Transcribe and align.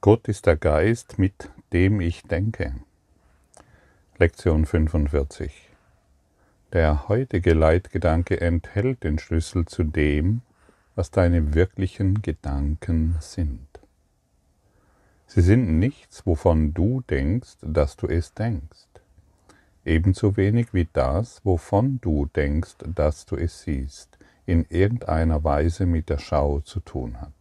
Gott 0.00 0.28
ist 0.28 0.46
der 0.46 0.56
Geist, 0.56 1.18
mit 1.18 1.50
dem 1.72 2.00
ich 2.00 2.22
denke. 2.22 2.74
Lektion 4.16 4.66
45. 4.66 5.70
Der 6.72 7.08
heutige 7.08 7.54
Leitgedanke 7.54 8.40
enthält 8.40 9.04
den 9.04 9.18
Schlüssel 9.18 9.66
zu 9.66 9.84
dem, 9.84 10.42
was 10.94 11.10
deine 11.10 11.54
wirklichen 11.54 12.22
Gedanken 12.22 13.16
sind. 13.20 13.68
Sie 15.26 15.42
sind 15.42 15.78
nichts, 15.78 16.26
wovon 16.26 16.74
du 16.74 17.02
denkst, 17.02 17.58
dass 17.60 17.96
du 17.96 18.06
es 18.06 18.34
denkst. 18.34 18.88
Ebenso 19.84 20.36
wenig 20.36 20.74
wie 20.74 20.88
das, 20.92 21.44
wovon 21.44 22.00
du 22.00 22.26
denkst, 22.26 22.76
dass 22.86 23.26
du 23.26 23.36
es 23.36 23.62
siehst, 23.62 24.18
in 24.46 24.64
irgendeiner 24.68 25.44
Weise 25.44 25.86
mit 25.86 26.08
der 26.08 26.18
Schau 26.18 26.60
zu 26.60 26.80
tun 26.80 27.20
hat. 27.20 27.37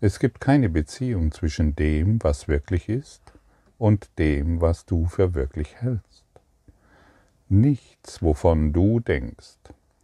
Es 0.00 0.20
gibt 0.20 0.40
keine 0.40 0.68
Beziehung 0.68 1.32
zwischen 1.32 1.74
dem, 1.74 2.22
was 2.22 2.46
wirklich 2.46 2.88
ist, 2.88 3.32
und 3.78 4.10
dem, 4.18 4.60
was 4.60 4.86
du 4.86 5.06
für 5.06 5.34
wirklich 5.34 5.80
hältst. 5.80 6.24
Nichts, 7.48 8.22
wovon 8.22 8.72
du 8.72 9.00
denkst, 9.00 9.56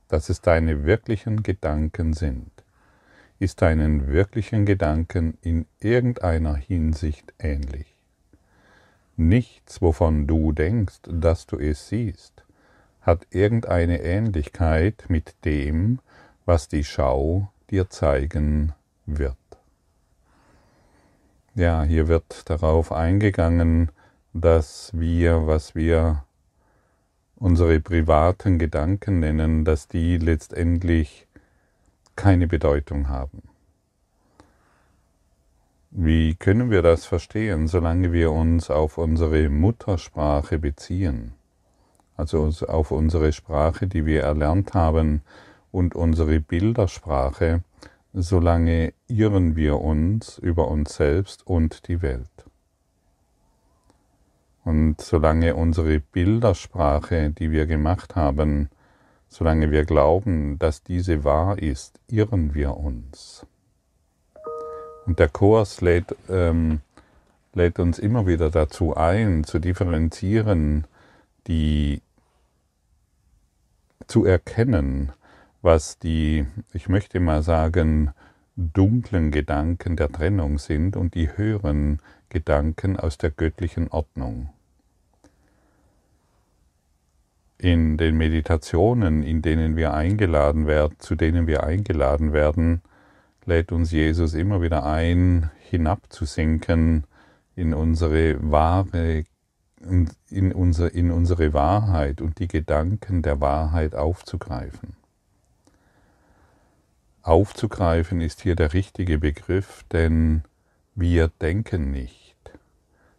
dass 0.09 0.31
es 0.31 0.41
deine 0.41 0.85
wirklichen 0.85 1.43
Gedanken 1.45 2.13
sind, 2.13 2.51
ist 3.39 3.63
deinen 3.63 4.09
wirklichen 4.09 4.65
Gedanken 4.67 5.39
in 5.43 5.67
irgendeiner 5.79 6.57
Hinsicht 6.57 7.33
ähnlich. 7.39 7.95
Nichts, 9.17 9.81
wovon 9.81 10.27
du 10.27 10.51
denkst, 10.51 11.03
dass 11.09 11.47
du 11.47 11.59
es 11.59 11.89
siehst, 11.89 12.45
hat 13.01 13.27
irgendeine 13.31 14.03
Ähnlichkeit 14.03 15.05
mit 15.09 15.37
dem, 15.45 16.01
was 16.47 16.67
die 16.67 16.83
Schau 16.83 17.49
dir 17.71 17.91
zeigen 17.91 18.73
wird. 19.07 19.37
Ja, 21.57 21.85
hier 21.85 22.09
wird 22.09 22.51
darauf 22.51 22.91
eingegangen, 22.91 23.93
dass 24.33 24.91
wir, 24.93 25.47
was 25.47 25.77
wir 25.77 26.25
unsere 27.37 27.79
privaten 27.79 28.59
Gedanken 28.59 29.21
nennen, 29.21 29.65
dass 29.65 29.87
die 29.87 30.19
letztendlich 30.19 31.29
keine 32.17 32.49
Bedeutung 32.49 33.09
haben. 33.09 33.43
Wie 35.93 36.35
können 36.35 36.73
wir 36.73 36.83
das 36.83 37.05
verstehen, 37.05 37.69
solange 37.69 38.13
wir 38.13 38.33
uns 38.33 38.69
auf 38.69 38.99
unsere 38.99 39.49
Muttersprache 39.49 40.59
beziehen, 40.59 41.35
also 42.17 42.51
auf 42.67 42.91
unsere 42.91 43.33
Sprache, 43.33 43.87
die 43.87 44.07
wir 44.07 44.23
erlernt 44.23 44.75
haben, 44.75 45.23
und 45.71 45.95
unsere 45.95 46.41
Bildersprache, 46.41 47.63
solange 48.15 48.95
irren 49.09 49.57
wir 49.57 49.81
uns 49.81 50.39
über 50.39 50.69
uns 50.69 50.95
selbst 50.95 51.45
und 51.47 51.89
die 51.89 52.01
Welt. 52.01 52.31
Und 54.65 55.01
solange 55.01 55.57
unsere 55.57 55.99
Bildersprache, 55.99 57.31
die 57.31 57.51
wir 57.51 57.67
gemacht 57.67 58.15
haben, 58.15 58.71
solange 59.29 59.73
wir 59.73 59.85
glauben, 59.85 60.59
dass 60.61 60.85
diese 60.85 61.25
wahr 61.25 61.59
ist, 61.59 61.99
irren 62.09 62.55
wir 62.55 62.77
uns. 62.77 63.47
Und 65.07 65.19
der 65.19 65.29
Kurs 65.29 65.81
lädt, 65.81 66.17
ähm, 66.31 66.81
lädt 67.53 67.81
uns 67.81 67.99
immer 67.99 68.27
wieder 68.27 68.49
dazu 68.49 68.97
ein, 68.97 69.43
zu 69.43 69.59
differenzieren, 69.59 70.87
die 71.47 72.01
zu 74.07 74.25
erkennen, 74.25 75.13
was 75.65 75.99
die, 75.99 76.47
ich 76.75 76.91
möchte 76.91 77.21
mal 77.21 77.43
sagen, 77.43 78.11
dunklen 78.55 79.31
Gedanken 79.31 79.97
der 79.97 80.13
Trennung 80.13 80.59
sind 80.59 80.95
und 80.95 81.15
die 81.15 81.37
höheren 81.37 82.01
Gedanken 82.29 82.99
aus 82.99 83.17
der 83.17 83.31
göttlichen 83.31 83.89
Ordnung. 83.89 84.51
In 87.57 87.97
den 87.97 88.17
Meditationen, 88.19 89.23
in 89.23 89.41
denen 89.41 89.75
wir 89.75 89.95
eingeladen 89.95 90.67
werden, 90.67 90.97
zu 90.99 91.15
denen 91.15 91.47
wir 91.47 91.65
eingeladen 91.65 92.35
werden, 92.35 92.83
lädt 93.47 93.73
uns 93.73 93.91
Jesus 93.91 94.35
immer 94.35 94.61
wieder 94.61 94.85
ein, 94.85 95.51
hinabzusinken 95.71 97.05
in 97.57 97.73
unsere 97.73 98.37
wahre, 98.51 99.25
in, 99.81 100.53
unser, 100.53 100.93
in 100.93 101.11
unsere 101.11 101.55
Wahrheit 101.55 102.21
und 102.21 102.39
die 102.39 102.49
Gedanken 102.49 103.23
der 103.23 103.41
Wahrheit 103.41 103.95
aufzugreifen. 103.95 105.04
Aufzugreifen 107.25 108.21
ist 108.21 108.43
hier 108.43 108.55
der 108.55 108.75
richtige 108.75 109.17
Begriff, 109.17 109.83
denn 109.91 110.43
wir 110.95 111.29
denken 111.41 111.91
nicht. 111.91 112.37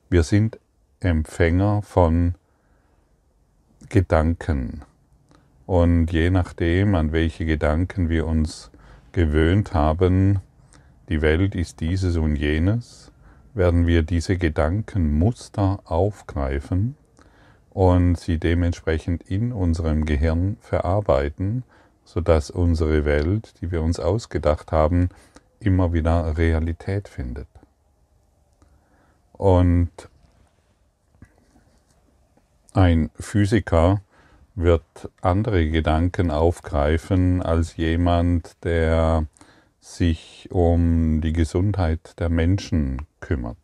Wir 0.09 0.21
sind 0.21 0.59
Empfänger 0.99 1.81
von 1.81 2.35
Gedanken. 3.89 4.83
Und 5.65 6.11
je 6.11 6.29
nachdem, 6.29 6.93
an 6.93 7.13
welche 7.13 7.47
Gedanken 7.47 8.07
wir 8.07 8.27
uns 8.27 8.69
gewöhnt 9.11 9.73
haben, 9.73 10.39
die 11.09 11.23
Welt 11.23 11.55
ist 11.55 11.79
dieses 11.79 12.15
und 12.15 12.35
jenes, 12.35 13.11
werden 13.55 13.87
wir 13.87 14.03
diese 14.03 14.37
Gedankenmuster 14.37 15.79
aufgreifen 15.83 16.95
und 17.71 18.19
sie 18.19 18.37
dementsprechend 18.37 19.23
in 19.23 19.51
unserem 19.51 20.05
Gehirn 20.05 20.57
verarbeiten 20.61 21.63
sodass 22.05 22.49
unsere 22.51 23.03
Welt, 23.03 23.55
die 23.59 23.71
wir 23.71 23.81
uns 23.81 23.99
ausgedacht 23.99 24.71
haben, 24.71 25.09
immer 25.59 25.91
wieder 25.91 26.37
Realität 26.37 27.09
findet. 27.09 27.47
Und 29.33 29.89
ein 32.73 33.09
Physiker 33.19 34.01
wird 34.53 34.83
andere 35.21 35.69
Gedanken 35.69 36.31
aufgreifen 36.31 37.41
als 37.41 37.75
jemand, 37.75 38.63
der 38.63 39.25
sich 39.81 40.47
um 40.51 41.21
die 41.21 41.33
Gesundheit 41.33 42.19
der 42.19 42.29
Menschen 42.29 43.05
kümmert. 43.19 43.57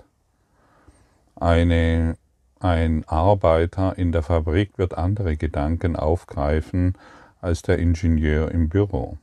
Eine, 1.36 2.18
ein 2.60 3.08
Arbeiter 3.08 3.98
in 3.98 4.12
der 4.12 4.22
Fabrik 4.22 4.78
wird 4.78 4.98
andere 4.98 5.38
Gedanken 5.38 5.96
aufgreifen 5.96 6.96
als 7.42 7.62
der 7.64 7.80
Ingenieur 7.80 8.52
im 8.52 8.70
Büro. 8.70 9.18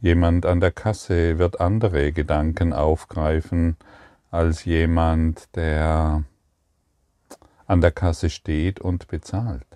Jemand 0.00 0.46
an 0.46 0.60
der 0.60 0.70
Kasse 0.70 1.38
wird 1.38 1.60
andere 1.60 2.12
Gedanken 2.12 2.72
aufgreifen 2.72 3.76
als 4.30 4.64
jemand, 4.64 5.54
der 5.56 6.22
an 7.66 7.80
der 7.80 7.90
Kasse 7.90 8.30
steht 8.30 8.80
und 8.80 9.08
bezahlt. 9.08 9.66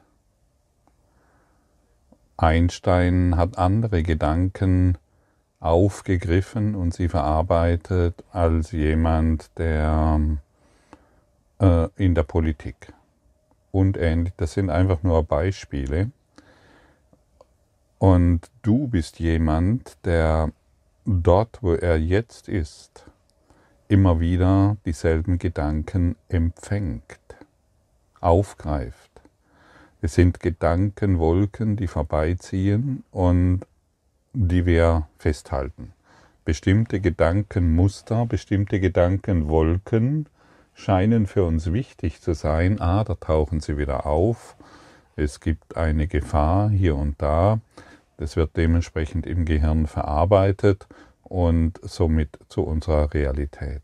Einstein 2.36 3.36
hat 3.36 3.58
andere 3.58 4.02
Gedanken 4.02 4.98
aufgegriffen 5.60 6.74
und 6.74 6.92
sie 6.92 7.08
verarbeitet 7.08 8.24
als 8.32 8.72
jemand, 8.72 9.50
der 9.58 10.20
äh, 11.60 11.88
in 11.96 12.14
der 12.14 12.24
Politik 12.24 12.92
und 13.70 13.96
ähnlich. 13.96 14.32
Das 14.36 14.54
sind 14.54 14.70
einfach 14.70 15.02
nur 15.02 15.22
Beispiele. 15.22 16.10
Und 18.02 18.50
du 18.62 18.88
bist 18.88 19.20
jemand, 19.20 19.96
der 20.04 20.50
dort, 21.04 21.62
wo 21.62 21.74
er 21.74 22.00
jetzt 22.00 22.48
ist, 22.48 23.06
immer 23.86 24.18
wieder 24.18 24.76
dieselben 24.84 25.38
Gedanken 25.38 26.16
empfängt, 26.28 27.20
aufgreift. 28.20 29.22
Es 30.00 30.14
sind 30.14 30.40
Gedankenwolken, 30.40 31.76
die 31.76 31.86
vorbeiziehen 31.86 33.04
und 33.12 33.60
die 34.32 34.66
wir 34.66 35.06
festhalten. 35.18 35.92
Bestimmte 36.44 36.98
Gedankenmuster, 36.98 38.26
bestimmte 38.26 38.80
Gedankenwolken 38.80 40.26
scheinen 40.74 41.28
für 41.28 41.44
uns 41.44 41.72
wichtig 41.72 42.20
zu 42.20 42.34
sein. 42.34 42.80
Ah, 42.80 43.04
da 43.04 43.14
tauchen 43.14 43.60
sie 43.60 43.78
wieder 43.78 44.06
auf. 44.06 44.56
Es 45.14 45.38
gibt 45.38 45.76
eine 45.76 46.08
Gefahr 46.08 46.68
hier 46.68 46.96
und 46.96 47.22
da. 47.22 47.60
Das 48.22 48.36
wird 48.36 48.56
dementsprechend 48.56 49.26
im 49.26 49.44
Gehirn 49.44 49.88
verarbeitet 49.88 50.86
und 51.24 51.80
somit 51.82 52.38
zu 52.46 52.62
unserer 52.62 53.12
Realität. 53.12 53.82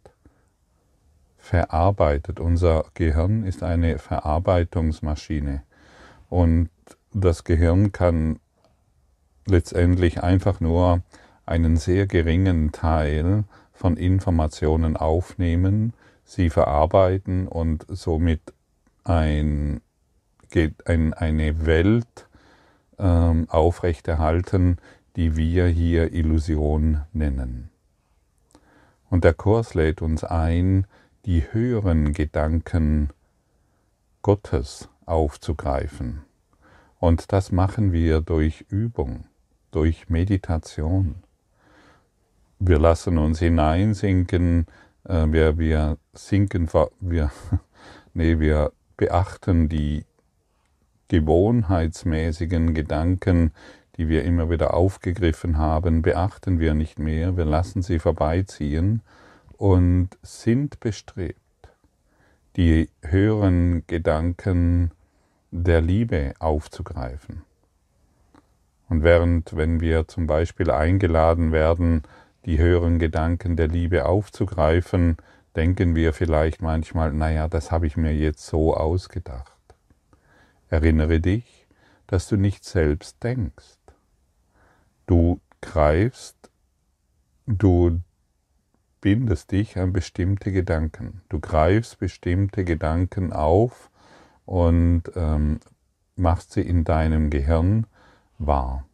Verarbeitet. 1.38 2.38
Unser 2.38 2.84
Gehirn 2.94 3.42
ist 3.42 3.64
eine 3.64 3.98
Verarbeitungsmaschine 3.98 5.64
und 6.30 6.70
das 7.12 7.42
Gehirn 7.42 7.90
kann 7.90 8.38
letztendlich 9.44 10.22
einfach 10.22 10.60
nur 10.60 11.02
einen 11.44 11.76
sehr 11.76 12.06
geringen 12.06 12.70
Teil 12.70 13.42
von 13.72 13.96
Informationen 13.96 14.96
aufnehmen, 14.96 15.94
sie 16.24 16.48
verarbeiten 16.48 17.48
und 17.48 17.86
somit 17.88 18.54
ein, 19.02 19.80
ein, 20.84 21.12
eine 21.12 21.66
Welt 21.66 22.27
aufrechterhalten, 22.98 24.78
die 25.16 25.36
wir 25.36 25.68
hier 25.68 26.12
Illusion 26.12 27.02
nennen. 27.12 27.70
Und 29.10 29.24
der 29.24 29.34
Kurs 29.34 29.74
lädt 29.74 30.02
uns 30.02 30.24
ein, 30.24 30.86
die 31.24 31.44
höheren 31.52 32.12
Gedanken 32.12 33.10
Gottes 34.22 34.88
aufzugreifen. 35.06 36.22
Und 36.98 37.32
das 37.32 37.52
machen 37.52 37.92
wir 37.92 38.20
durch 38.20 38.64
Übung, 38.68 39.24
durch 39.70 40.08
Meditation. 40.08 41.16
Wir 42.58 42.78
lassen 42.78 43.18
uns 43.18 43.38
hineinsinken, 43.38 44.66
äh, 45.04 45.26
wir, 45.28 45.58
wir 45.58 45.98
sinken, 46.12 46.68
wir, 47.00 47.30
nee, 48.14 48.38
wir 48.38 48.72
beachten 48.96 49.68
die 49.68 50.04
gewohnheitsmäßigen 51.08 52.74
Gedanken, 52.74 53.52
die 53.96 54.08
wir 54.08 54.24
immer 54.24 54.48
wieder 54.48 54.74
aufgegriffen 54.74 55.58
haben, 55.58 56.02
beachten 56.02 56.60
wir 56.60 56.74
nicht 56.74 56.98
mehr, 56.98 57.36
wir 57.36 57.44
lassen 57.44 57.82
sie 57.82 57.98
vorbeiziehen 57.98 59.02
und 59.56 60.10
sind 60.22 60.78
bestrebt, 60.80 61.36
die 62.56 62.88
höheren 63.02 63.84
Gedanken 63.86 64.92
der 65.50 65.80
Liebe 65.80 66.34
aufzugreifen. 66.38 67.42
Und 68.88 69.02
während, 69.02 69.56
wenn 69.56 69.80
wir 69.80 70.08
zum 70.08 70.26
Beispiel 70.26 70.70
eingeladen 70.70 71.52
werden, 71.52 72.02
die 72.46 72.58
höheren 72.58 72.98
Gedanken 72.98 73.56
der 73.56 73.68
Liebe 73.68 74.06
aufzugreifen, 74.06 75.16
denken 75.56 75.94
wir 75.94 76.12
vielleicht 76.12 76.62
manchmal, 76.62 77.12
naja, 77.12 77.48
das 77.48 77.72
habe 77.72 77.86
ich 77.86 77.96
mir 77.96 78.14
jetzt 78.14 78.46
so 78.46 78.74
ausgedacht. 78.74 79.57
Erinnere 80.70 81.20
dich, 81.20 81.66
dass 82.06 82.28
du 82.28 82.36
nicht 82.36 82.64
selbst 82.64 83.22
denkst. 83.22 83.78
Du 85.06 85.40
greifst, 85.60 86.50
du 87.46 88.00
bindest 89.00 89.52
dich 89.52 89.78
an 89.78 89.92
bestimmte 89.92 90.52
Gedanken. 90.52 91.22
Du 91.28 91.40
greifst 91.40 91.98
bestimmte 91.98 92.64
Gedanken 92.64 93.32
auf 93.32 93.90
und 94.44 95.04
ähm, 95.14 95.60
machst 96.16 96.52
sie 96.52 96.62
in 96.62 96.84
deinem 96.84 97.30
Gehirn 97.30 97.86
wahr. 98.38 98.84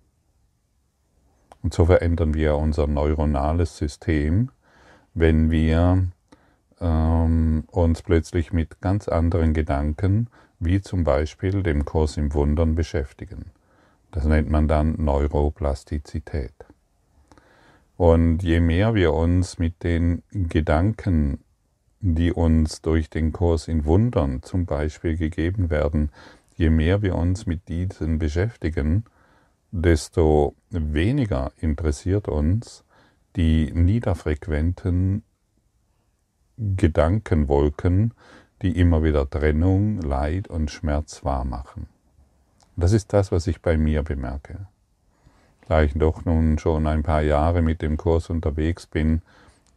Und 1.62 1.72
so 1.72 1.86
verändern 1.86 2.34
wir 2.34 2.56
unser 2.56 2.86
neuronales 2.86 3.78
System, 3.78 4.50
wenn 5.14 5.50
wir 5.50 6.06
ähm, 6.80 7.64
uns 7.70 8.02
plötzlich 8.02 8.52
mit 8.52 8.80
ganz 8.80 9.08
anderen 9.08 9.54
Gedanken, 9.54 10.28
wie 10.64 10.81
zum 10.81 11.05
Beispiel 11.05 11.62
dem 11.62 11.84
Kurs 11.84 12.16
im 12.16 12.34
Wundern, 12.34 12.75
beschäftigen. 12.75 13.50
Das 14.11 14.25
nennt 14.25 14.49
man 14.49 14.69
dann 14.69 14.94
Neuroplastizität. 14.99 16.55
Und 17.96 18.43
je 18.43 18.61
mehr 18.61 18.94
wir 18.94 19.12
uns 19.12 19.58
mit 19.58 19.82
den 19.82 20.22
Gedanken, 20.31 21.38
die 22.00 22.32
uns 22.32 22.82
durch 22.82 23.08
den 23.08 23.32
Kurs 23.32 23.69
in 23.69 23.84
Wundern 23.84 24.43
zum 24.43 24.66
Beispiel 24.66 25.16
gegeben 25.16 25.70
werden, 25.70 26.11
je 26.56 26.70
mehr 26.70 27.02
wir 27.02 27.14
uns 27.14 27.46
mit 27.46 27.69
diesen 27.69 28.19
beschäftigen, 28.19 29.05
desto 29.70 30.55
weniger 30.70 31.52
interessiert 31.56 32.28
uns 32.28 32.84
die 33.37 33.72
niederfrequenten 33.72 35.25
Gedankenwolken, 36.56 38.14
die 38.64 38.81
immer 38.81 39.05
wieder 39.05 39.31
Trennung, 39.31 40.00
Leid 40.00 40.49
und 40.49 40.72
Schmerz 40.72 41.25
wahrmachen. 41.25 41.87
Das 42.75 42.93
ist 42.93 43.12
das, 43.12 43.31
was 43.31 43.46
ich 43.46 43.62
bei 43.62 43.76
mir 43.76 44.02
bemerke 44.02 44.66
da 45.69 45.82
ich 45.82 45.93
doch 45.94 46.25
nun 46.25 46.58
schon 46.58 46.87
ein 46.87 47.02
paar 47.02 47.22
Jahre 47.22 47.62
mit 47.62 47.82
dem 47.82 47.96
Kurs 47.96 48.31
unterwegs 48.31 48.87
bin, 48.87 49.22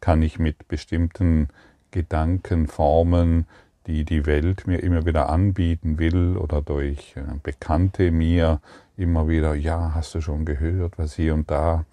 kann 0.00 0.22
ich 0.22 0.38
mit 0.38 0.68
bestimmten 0.68 1.48
Gedankenformen, 1.90 3.46
die 3.86 4.04
die 4.04 4.26
Welt 4.26 4.66
mir 4.66 4.82
immer 4.82 5.06
wieder 5.06 5.28
anbieten 5.30 5.98
will 5.98 6.36
oder 6.36 6.60
durch 6.60 7.16
äh, 7.16 7.22
Bekannte 7.42 8.10
mir 8.10 8.60
immer 8.96 9.28
wieder, 9.28 9.54
ja, 9.54 9.92
hast 9.94 10.14
du 10.14 10.20
schon 10.20 10.44
gehört, 10.44 10.98
was 10.98 11.14
hier 11.14 11.32
und 11.34 11.50
da 11.50 11.84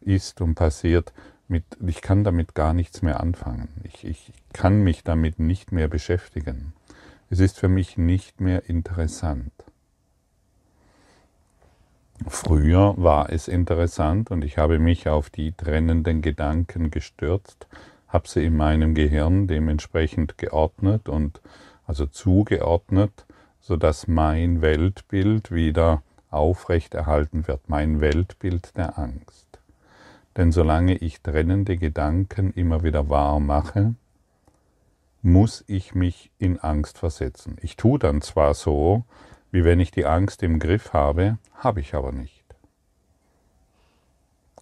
ist 0.00 0.40
und 0.40 0.54
passiert, 0.54 1.12
mit, 1.52 1.64
ich 1.86 2.02
kann 2.02 2.24
damit 2.24 2.56
gar 2.56 2.74
nichts 2.74 3.02
mehr 3.02 3.20
anfangen. 3.20 3.68
Ich, 3.84 4.04
ich 4.04 4.32
kann 4.52 4.82
mich 4.82 5.04
damit 5.04 5.38
nicht 5.38 5.70
mehr 5.70 5.86
beschäftigen. 5.86 6.72
Es 7.30 7.38
ist 7.38 7.60
für 7.60 7.68
mich 7.68 7.96
nicht 7.96 8.40
mehr 8.40 8.68
interessant. 8.68 9.52
Früher 12.26 12.94
war 12.96 13.30
es 13.30 13.48
interessant 13.48 14.30
und 14.30 14.44
ich 14.44 14.58
habe 14.58 14.78
mich 14.78 15.08
auf 15.08 15.30
die 15.30 15.52
trennenden 15.52 16.22
Gedanken 16.22 16.90
gestürzt, 16.90 17.66
habe 18.08 18.28
sie 18.28 18.44
in 18.44 18.56
meinem 18.56 18.94
Gehirn 18.94 19.46
dementsprechend 19.46 20.38
geordnet 20.38 21.08
und 21.08 21.40
also 21.86 22.06
zugeordnet, 22.06 23.26
sodass 23.60 24.08
mein 24.08 24.60
Weltbild 24.60 25.50
wieder 25.50 26.02
aufrechterhalten 26.30 27.46
wird, 27.46 27.68
mein 27.68 28.00
Weltbild 28.00 28.76
der 28.76 28.98
Angst. 28.98 29.51
Denn 30.36 30.52
solange 30.52 30.96
ich 30.96 31.20
trennende 31.20 31.76
Gedanken 31.76 32.52
immer 32.52 32.82
wieder 32.82 33.08
wahr 33.08 33.40
mache, 33.40 33.94
muss 35.22 35.64
ich 35.66 35.94
mich 35.94 36.30
in 36.38 36.58
Angst 36.58 36.98
versetzen. 36.98 37.56
Ich 37.62 37.76
tue 37.76 37.98
dann 37.98 38.22
zwar 38.22 38.54
so, 38.54 39.04
wie 39.50 39.64
wenn 39.64 39.78
ich 39.80 39.90
die 39.90 40.06
Angst 40.06 40.42
im 40.42 40.58
Griff 40.58 40.92
habe, 40.92 41.38
habe 41.54 41.80
ich 41.80 41.94
aber 41.94 42.12
nicht. 42.12 42.42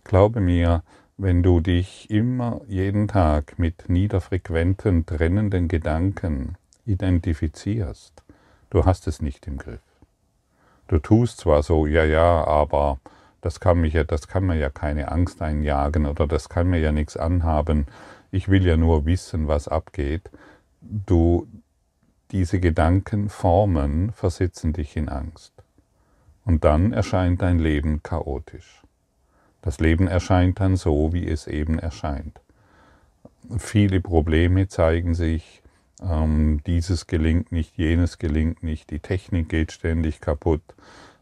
Glaube 0.04 0.40
mir, 0.40 0.82
wenn 1.16 1.42
du 1.42 1.60
dich 1.60 2.10
immer 2.10 2.60
jeden 2.66 3.06
Tag 3.06 3.58
mit 3.58 3.88
niederfrequenten, 3.88 5.06
trennenden 5.06 5.68
Gedanken 5.68 6.56
identifizierst, 6.86 8.22
du 8.70 8.84
hast 8.84 9.06
es 9.06 9.22
nicht 9.22 9.46
im 9.46 9.58
Griff. 9.58 9.82
Du 10.88 10.98
tust 10.98 11.38
zwar 11.38 11.62
so, 11.62 11.86
ja, 11.86 12.04
ja, 12.04 12.44
aber 12.44 12.98
das 13.40 13.60
kann, 13.60 13.80
mich 13.80 13.94
ja, 13.94 14.04
das 14.04 14.28
kann 14.28 14.46
mir 14.46 14.56
ja 14.56 14.70
keine 14.70 15.10
Angst 15.10 15.40
einjagen 15.42 16.06
oder 16.06 16.26
das 16.26 16.48
kann 16.48 16.68
mir 16.68 16.80
ja 16.80 16.92
nichts 16.92 17.16
anhaben. 17.16 17.86
Ich 18.30 18.48
will 18.48 18.66
ja 18.66 18.76
nur 18.76 19.06
wissen, 19.06 19.48
was 19.48 19.68
abgeht. 19.68 20.30
Du, 20.80 21.46
diese 22.30 22.60
Gedankenformen 22.60 24.12
versetzen 24.12 24.72
dich 24.72 24.96
in 24.96 25.08
Angst. 25.08 25.52
Und 26.44 26.64
dann 26.64 26.92
erscheint 26.92 27.42
dein 27.42 27.58
Leben 27.58 28.02
chaotisch. 28.02 28.82
Das 29.62 29.78
Leben 29.78 30.08
erscheint 30.08 30.60
dann 30.60 30.76
so, 30.76 31.12
wie 31.12 31.26
es 31.26 31.46
eben 31.46 31.78
erscheint. 31.78 32.40
Viele 33.58 34.00
Probleme 34.00 34.68
zeigen 34.68 35.14
sich, 35.14 35.62
ähm, 36.02 36.62
dieses 36.66 37.06
gelingt 37.06 37.52
nicht, 37.52 37.76
jenes 37.76 38.18
gelingt 38.18 38.62
nicht, 38.62 38.90
die 38.90 39.00
Technik 39.00 39.48
geht 39.48 39.72
ständig 39.72 40.20
kaputt, 40.20 40.62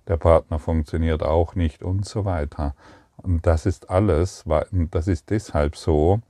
der 0.08 0.16
Partner 0.16 0.58
funktioniert 0.58 1.22
auch 1.22 1.54
nicht 1.54 1.82
und 1.82 2.04
so 2.06 2.24
weiter. 2.24 2.74
Und 3.16 3.46
das 3.46 3.66
ist 3.66 3.90
alles, 3.90 4.44
das 4.70 5.08
ist 5.08 5.30
deshalb 5.30 5.76
so, 5.76 6.20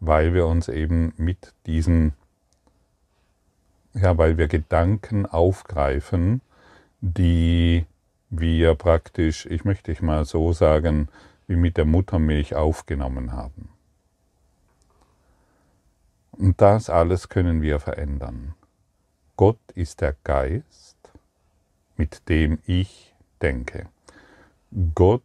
weil 0.00 0.34
wir 0.34 0.46
uns 0.46 0.68
eben 0.68 1.12
mit 1.16 1.52
diesen 1.66 2.14
ja, 4.00 4.18
weil 4.18 4.36
wir 4.36 4.48
Gedanken 4.48 5.26
aufgreifen, 5.26 6.42
die 7.00 7.86
wir 8.28 8.74
praktisch, 8.74 9.46
ich 9.46 9.64
möchte 9.64 9.92
ich 9.92 10.02
mal 10.02 10.24
so 10.24 10.52
sagen, 10.52 11.08
wie 11.46 11.56
mit 11.56 11.76
der 11.76 11.84
Muttermilch 11.84 12.54
aufgenommen 12.54 13.32
haben. 13.32 13.70
Und 16.32 16.60
das 16.60 16.90
alles 16.90 17.28
können 17.28 17.62
wir 17.62 17.80
verändern. 17.80 18.54
Gott 19.36 19.58
ist 19.74 20.00
der 20.00 20.14
Geist, 20.24 20.96
mit 21.96 22.28
dem 22.28 22.58
ich 22.66 23.14
denke. 23.42 23.88
Gott, 24.94 25.22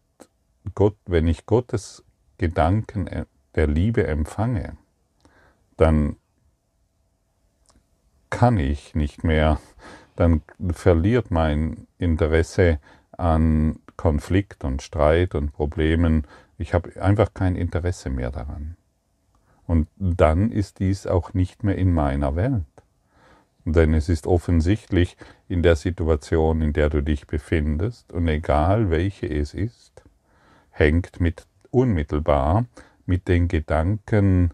Gott, 0.75 0.97
wenn 1.05 1.27
ich 1.27 1.45
Gottes 1.45 2.03
Gedanken 2.37 3.09
der 3.55 3.67
Liebe 3.67 4.05
empfange, 4.07 4.77
dann 5.77 6.15
kann 8.29 8.57
ich 8.57 8.95
nicht 8.95 9.23
mehr, 9.23 9.59
dann 10.15 10.41
verliert 10.71 11.31
mein 11.31 11.87
Interesse 11.97 12.79
an 13.11 13.79
Konflikt 13.97 14.63
und 14.63 14.81
Streit 14.81 15.35
und 15.35 15.51
Problemen. 15.51 16.25
Ich 16.57 16.73
habe 16.73 17.01
einfach 17.01 17.33
kein 17.33 17.55
Interesse 17.55 18.09
mehr 18.09 18.31
daran. 18.31 18.77
Und 19.67 19.87
dann 19.97 20.51
ist 20.51 20.79
dies 20.79 21.05
auch 21.07 21.33
nicht 21.33 21.63
mehr 21.63 21.77
in 21.77 21.93
meiner 21.93 22.35
Welt. 22.35 22.65
Denn 23.65 23.93
es 23.93 24.09
ist 24.09 24.25
offensichtlich 24.25 25.17
in 25.47 25.61
der 25.61 25.75
Situation, 25.75 26.61
in 26.61 26.73
der 26.73 26.89
du 26.89 27.01
dich 27.01 27.27
befindest, 27.27 28.11
und 28.11 28.27
egal 28.27 28.89
welche 28.89 29.27
es 29.27 29.53
ist, 29.53 30.03
hängt 30.71 31.19
mit 31.19 31.45
unmittelbar 31.69 32.65
mit 33.05 33.27
den 33.27 33.47
Gedanken, 33.47 34.51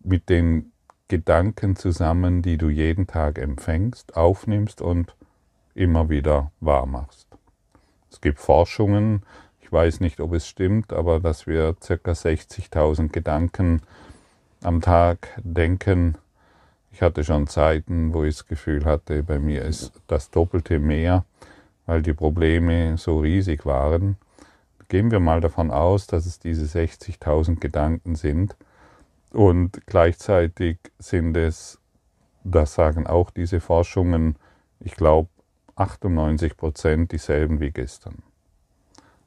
mit 0.00 0.28
den 0.28 0.72
Gedanken 1.08 1.76
zusammen, 1.76 2.42
die 2.42 2.58
du 2.58 2.68
jeden 2.68 3.06
Tag 3.06 3.38
empfängst, 3.38 4.16
aufnimmst 4.16 4.80
und 4.80 5.14
immer 5.74 6.08
wieder 6.08 6.50
wahr 6.60 6.86
machst. 6.86 7.26
Es 8.10 8.20
gibt 8.20 8.38
Forschungen, 8.38 9.22
ich 9.60 9.70
weiß 9.70 10.00
nicht, 10.00 10.20
ob 10.20 10.32
es 10.32 10.46
stimmt, 10.48 10.92
aber 10.92 11.20
dass 11.20 11.46
wir 11.46 11.74
ca. 11.74 11.94
60.000 11.94 13.10
Gedanken 13.10 13.82
am 14.62 14.80
Tag 14.80 15.38
denken. 15.44 16.16
Ich 16.98 17.02
hatte 17.02 17.22
schon 17.22 17.46
Zeiten, 17.46 18.12
wo 18.12 18.24
ich 18.24 18.38
das 18.38 18.46
Gefühl 18.48 18.84
hatte, 18.84 19.22
bei 19.22 19.38
mir 19.38 19.62
ist 19.62 19.92
das 20.08 20.32
Doppelte 20.32 20.80
mehr, 20.80 21.24
weil 21.86 22.02
die 22.02 22.12
Probleme 22.12 22.98
so 22.98 23.20
riesig 23.20 23.64
waren. 23.64 24.16
Gehen 24.88 25.12
wir 25.12 25.20
mal 25.20 25.40
davon 25.40 25.70
aus, 25.70 26.08
dass 26.08 26.26
es 26.26 26.40
diese 26.40 26.64
60.000 26.64 27.60
Gedanken 27.60 28.16
sind 28.16 28.56
und 29.32 29.86
gleichzeitig 29.86 30.78
sind 30.98 31.36
es, 31.36 31.78
das 32.42 32.74
sagen 32.74 33.06
auch 33.06 33.30
diese 33.30 33.60
Forschungen, 33.60 34.34
ich 34.80 34.96
glaube 34.96 35.28
98 35.76 36.56
Prozent 36.56 37.12
dieselben 37.12 37.60
wie 37.60 37.70
gestern. 37.70 38.24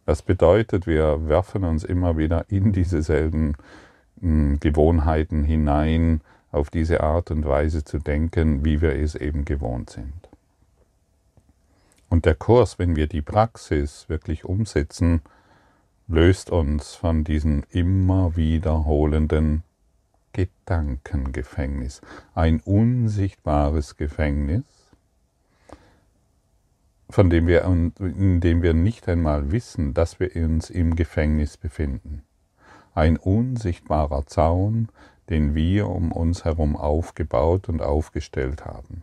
Das 0.05 0.23
bedeutet, 0.23 0.87
wir 0.87 1.25
werfen 1.29 1.63
uns 1.63 1.85
immer 1.85 2.17
wieder 2.17 2.43
in 2.49 2.73
dieselben 2.73 3.55
hm, 4.19 4.59
Gewohnheiten 4.59 5.45
hinein, 5.45 6.19
auf 6.51 6.69
diese 6.69 7.01
Art 7.01 7.31
und 7.31 7.45
Weise 7.45 7.83
zu 7.83 7.99
denken, 7.99 8.65
wie 8.65 8.81
wir 8.81 8.95
es 8.95 9.15
eben 9.15 9.45
gewohnt 9.45 9.89
sind. 9.89 10.29
Und 12.09 12.25
der 12.25 12.35
Kurs, 12.35 12.77
wenn 12.77 12.95
wir 12.95 13.07
die 13.07 13.21
Praxis 13.21 14.09
wirklich 14.09 14.43
umsetzen, 14.43 15.21
löst 16.07 16.49
uns 16.49 16.93
von 16.93 17.23
diesem 17.23 17.63
immer 17.69 18.35
wiederholenden 18.35 19.63
Gedankengefängnis, 20.33 22.01
ein 22.35 22.59
unsichtbares 22.61 23.95
Gefängnis, 23.95 24.63
von 27.09 27.29
dem 27.29 27.47
wir, 27.47 27.63
in 27.63 28.39
dem 28.41 28.61
wir 28.61 28.73
nicht 28.73 29.07
einmal 29.07 29.51
wissen, 29.51 29.93
dass 29.93 30.19
wir 30.19 30.35
uns 30.35 30.69
im 30.69 30.95
Gefängnis 30.95 31.57
befinden. 31.57 32.23
Ein 32.93 33.17
unsichtbarer 33.17 34.25
Zaun, 34.25 34.89
den 35.31 35.55
wir 35.55 35.87
um 35.87 36.11
uns 36.11 36.45
herum 36.45 36.75
aufgebaut 36.75 37.69
und 37.69 37.81
aufgestellt 37.81 38.65
haben. 38.65 39.01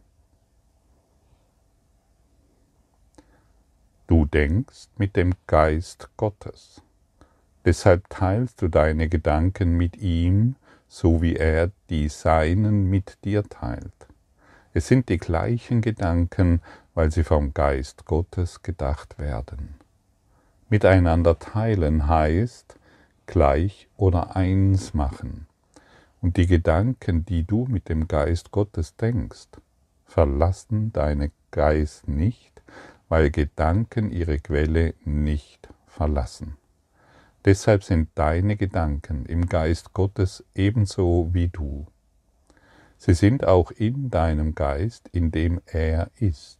Du 4.06 4.26
denkst 4.26 4.88
mit 4.96 5.16
dem 5.16 5.32
Geist 5.46 6.10
Gottes. 6.16 6.82
Deshalb 7.64 8.08
teilst 8.08 8.62
du 8.62 8.68
deine 8.68 9.08
Gedanken 9.08 9.76
mit 9.76 9.96
ihm, 9.96 10.56
so 10.86 11.20
wie 11.20 11.34
er 11.34 11.70
die 11.90 12.08
Seinen 12.08 12.88
mit 12.88 13.18
dir 13.24 13.42
teilt. 13.42 14.06
Es 14.72 14.86
sind 14.86 15.08
die 15.08 15.18
gleichen 15.18 15.80
Gedanken, 15.80 16.62
weil 16.94 17.10
sie 17.10 17.24
vom 17.24 17.52
Geist 17.52 18.04
Gottes 18.04 18.62
gedacht 18.62 19.18
werden. 19.18 19.74
Miteinander 20.68 21.38
teilen 21.38 22.06
heißt 22.06 22.78
gleich 23.26 23.88
oder 23.96 24.36
eins 24.36 24.94
machen. 24.94 25.47
Und 26.20 26.36
die 26.36 26.46
Gedanken, 26.46 27.24
die 27.24 27.44
du 27.44 27.66
mit 27.66 27.88
dem 27.88 28.08
Geist 28.08 28.50
Gottes 28.50 28.96
denkst, 28.96 29.48
verlassen 30.04 30.92
deinen 30.92 31.30
Geist 31.50 32.08
nicht, 32.08 32.62
weil 33.08 33.30
Gedanken 33.30 34.10
ihre 34.10 34.38
Quelle 34.38 34.94
nicht 35.04 35.68
verlassen. 35.86 36.56
Deshalb 37.44 37.84
sind 37.84 38.08
deine 38.14 38.56
Gedanken 38.56 39.24
im 39.26 39.46
Geist 39.46 39.94
Gottes 39.94 40.44
ebenso 40.54 41.28
wie 41.32 41.48
du. 41.48 41.86
Sie 42.98 43.14
sind 43.14 43.46
auch 43.46 43.70
in 43.70 44.10
deinem 44.10 44.54
Geist, 44.56 45.08
in 45.12 45.30
dem 45.30 45.60
er 45.66 46.10
ist. 46.18 46.58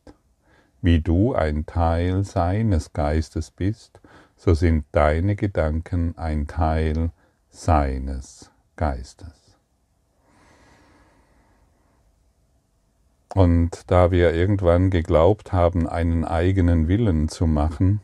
Wie 0.81 1.01
du 1.01 1.35
ein 1.35 1.67
Teil 1.67 2.23
seines 2.23 2.93
Geistes 2.93 3.51
bist, 3.51 4.01
so 4.37 4.55
sind 4.55 4.85
deine 4.93 5.35
Gedanken 5.35 6.17
ein 6.17 6.47
Teil 6.47 7.11
seines 7.51 8.53
Geistes. 8.77 9.48
Und 13.35 13.91
da 13.91 14.11
wir 14.11 14.33
irgendwann 14.35 14.91
geglaubt 14.91 15.53
haben, 15.53 15.87
einen 15.87 16.25
eigenen 16.25 16.89
Willen 16.89 17.29
zu 17.29 17.47
machen, 17.47 18.01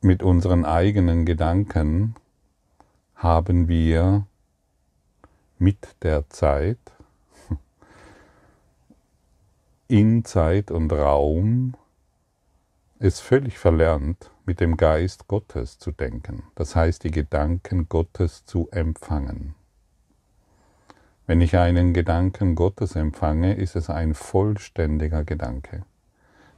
mit 0.00 0.22
unseren 0.22 0.64
eigenen 0.64 1.24
Gedanken, 1.24 2.14
haben 3.14 3.68
wir 3.68 4.26
mit 5.58 5.96
der 6.02 6.28
Zeit 6.28 6.78
in 9.88 10.24
Zeit 10.24 10.70
und 10.70 10.92
Raum 10.92 11.74
es 12.98 13.20
völlig 13.20 13.58
verlernt, 13.58 14.30
mit 14.46 14.60
dem 14.60 14.76
Geist 14.76 15.26
Gottes 15.26 15.78
zu 15.78 15.90
denken, 15.90 16.42
das 16.54 16.76
heißt 16.76 17.04
die 17.04 17.10
Gedanken 17.10 17.88
Gottes 17.88 18.44
zu 18.44 18.68
empfangen. 18.70 19.54
Wenn 21.26 21.40
ich 21.40 21.56
einen 21.56 21.94
Gedanken 21.94 22.54
Gottes 22.54 22.96
empfange, 22.96 23.54
ist 23.54 23.76
es 23.76 23.88
ein 23.88 24.12
vollständiger 24.12 25.24
Gedanke, 25.24 25.84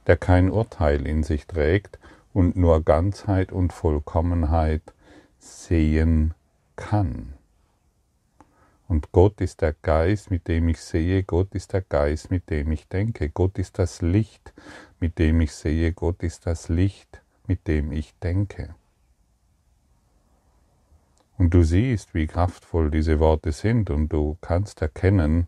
der 0.07 0.17
kein 0.17 0.49
Urteil 0.49 1.07
in 1.07 1.23
sich 1.23 1.47
trägt 1.47 1.99
und 2.33 2.57
nur 2.57 2.83
Ganzheit 2.83 3.53
und 3.53 3.71
Vollkommenheit 3.71 4.81
sehen 5.39 6.33
kann. 6.75 7.33
Und 8.89 9.13
Gott 9.13 9.39
ist 9.39 9.61
der 9.61 9.73
Geist, 9.81 10.31
mit 10.31 10.49
dem 10.49 10.67
ich 10.67 10.81
sehe, 10.81 11.23
Gott 11.23 11.55
ist 11.55 11.71
der 11.71 11.81
Geist, 11.81 12.29
mit 12.29 12.49
dem 12.49 12.71
ich 12.71 12.89
denke, 12.89 13.29
Gott 13.29 13.57
ist 13.57 13.79
das 13.79 14.01
Licht, 14.01 14.53
mit 14.99 15.17
dem 15.17 15.39
ich 15.39 15.53
sehe, 15.53 15.93
Gott 15.93 16.23
ist 16.23 16.45
das 16.45 16.67
Licht, 16.67 17.21
mit 17.47 17.67
dem 17.67 17.93
ich 17.93 18.13
denke. 18.19 18.75
Und 21.37 21.53
du 21.53 21.63
siehst, 21.63 22.13
wie 22.13 22.27
kraftvoll 22.27 22.89
diese 22.89 23.19
Worte 23.19 23.51
sind 23.51 23.89
und 23.89 24.09
du 24.09 24.37
kannst 24.41 24.81
erkennen, 24.81 25.47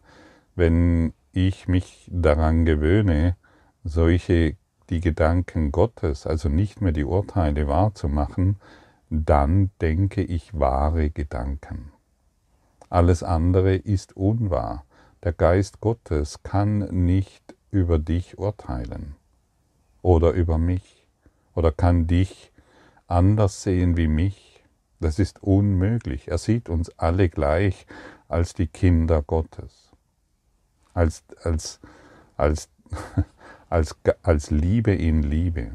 wenn 0.55 1.13
ich 1.31 1.67
mich 1.67 2.07
daran 2.11 2.65
gewöhne, 2.65 3.35
solche 3.83 4.55
die 4.89 5.01
Gedanken 5.01 5.71
Gottes, 5.71 6.27
also 6.27 6.49
nicht 6.49 6.81
mehr 6.81 6.91
die 6.91 7.05
Urteile 7.05 7.67
wahrzumachen, 7.67 8.57
dann 9.09 9.71
denke 9.81 10.21
ich 10.21 10.57
wahre 10.57 11.09
Gedanken. 11.09 11.91
Alles 12.89 13.23
andere 13.23 13.75
ist 13.75 14.15
unwahr. 14.15 14.85
Der 15.23 15.33
Geist 15.33 15.79
Gottes 15.81 16.43
kann 16.43 16.79
nicht 17.05 17.55
über 17.71 17.99
dich 17.99 18.37
urteilen 18.37 19.15
oder 20.01 20.31
über 20.31 20.57
mich 20.57 21.07
oder 21.55 21.71
kann 21.71 22.07
dich 22.07 22.51
anders 23.07 23.63
sehen 23.63 23.97
wie 23.97 24.07
mich. 24.07 24.48
Das 24.99 25.19
ist 25.19 25.41
unmöglich. 25.41 26.27
Er 26.27 26.37
sieht 26.37 26.69
uns 26.69 26.89
alle 26.97 27.29
gleich 27.29 27.85
als 28.27 28.53
die 28.53 28.67
Kinder 28.67 29.21
Gottes, 29.21 29.91
als, 30.93 31.23
als, 31.43 31.79
als, 32.35 32.69
als, 33.69 33.95
als 34.21 34.51
Liebe 34.51 34.93
in 34.93 35.23
Liebe. 35.23 35.71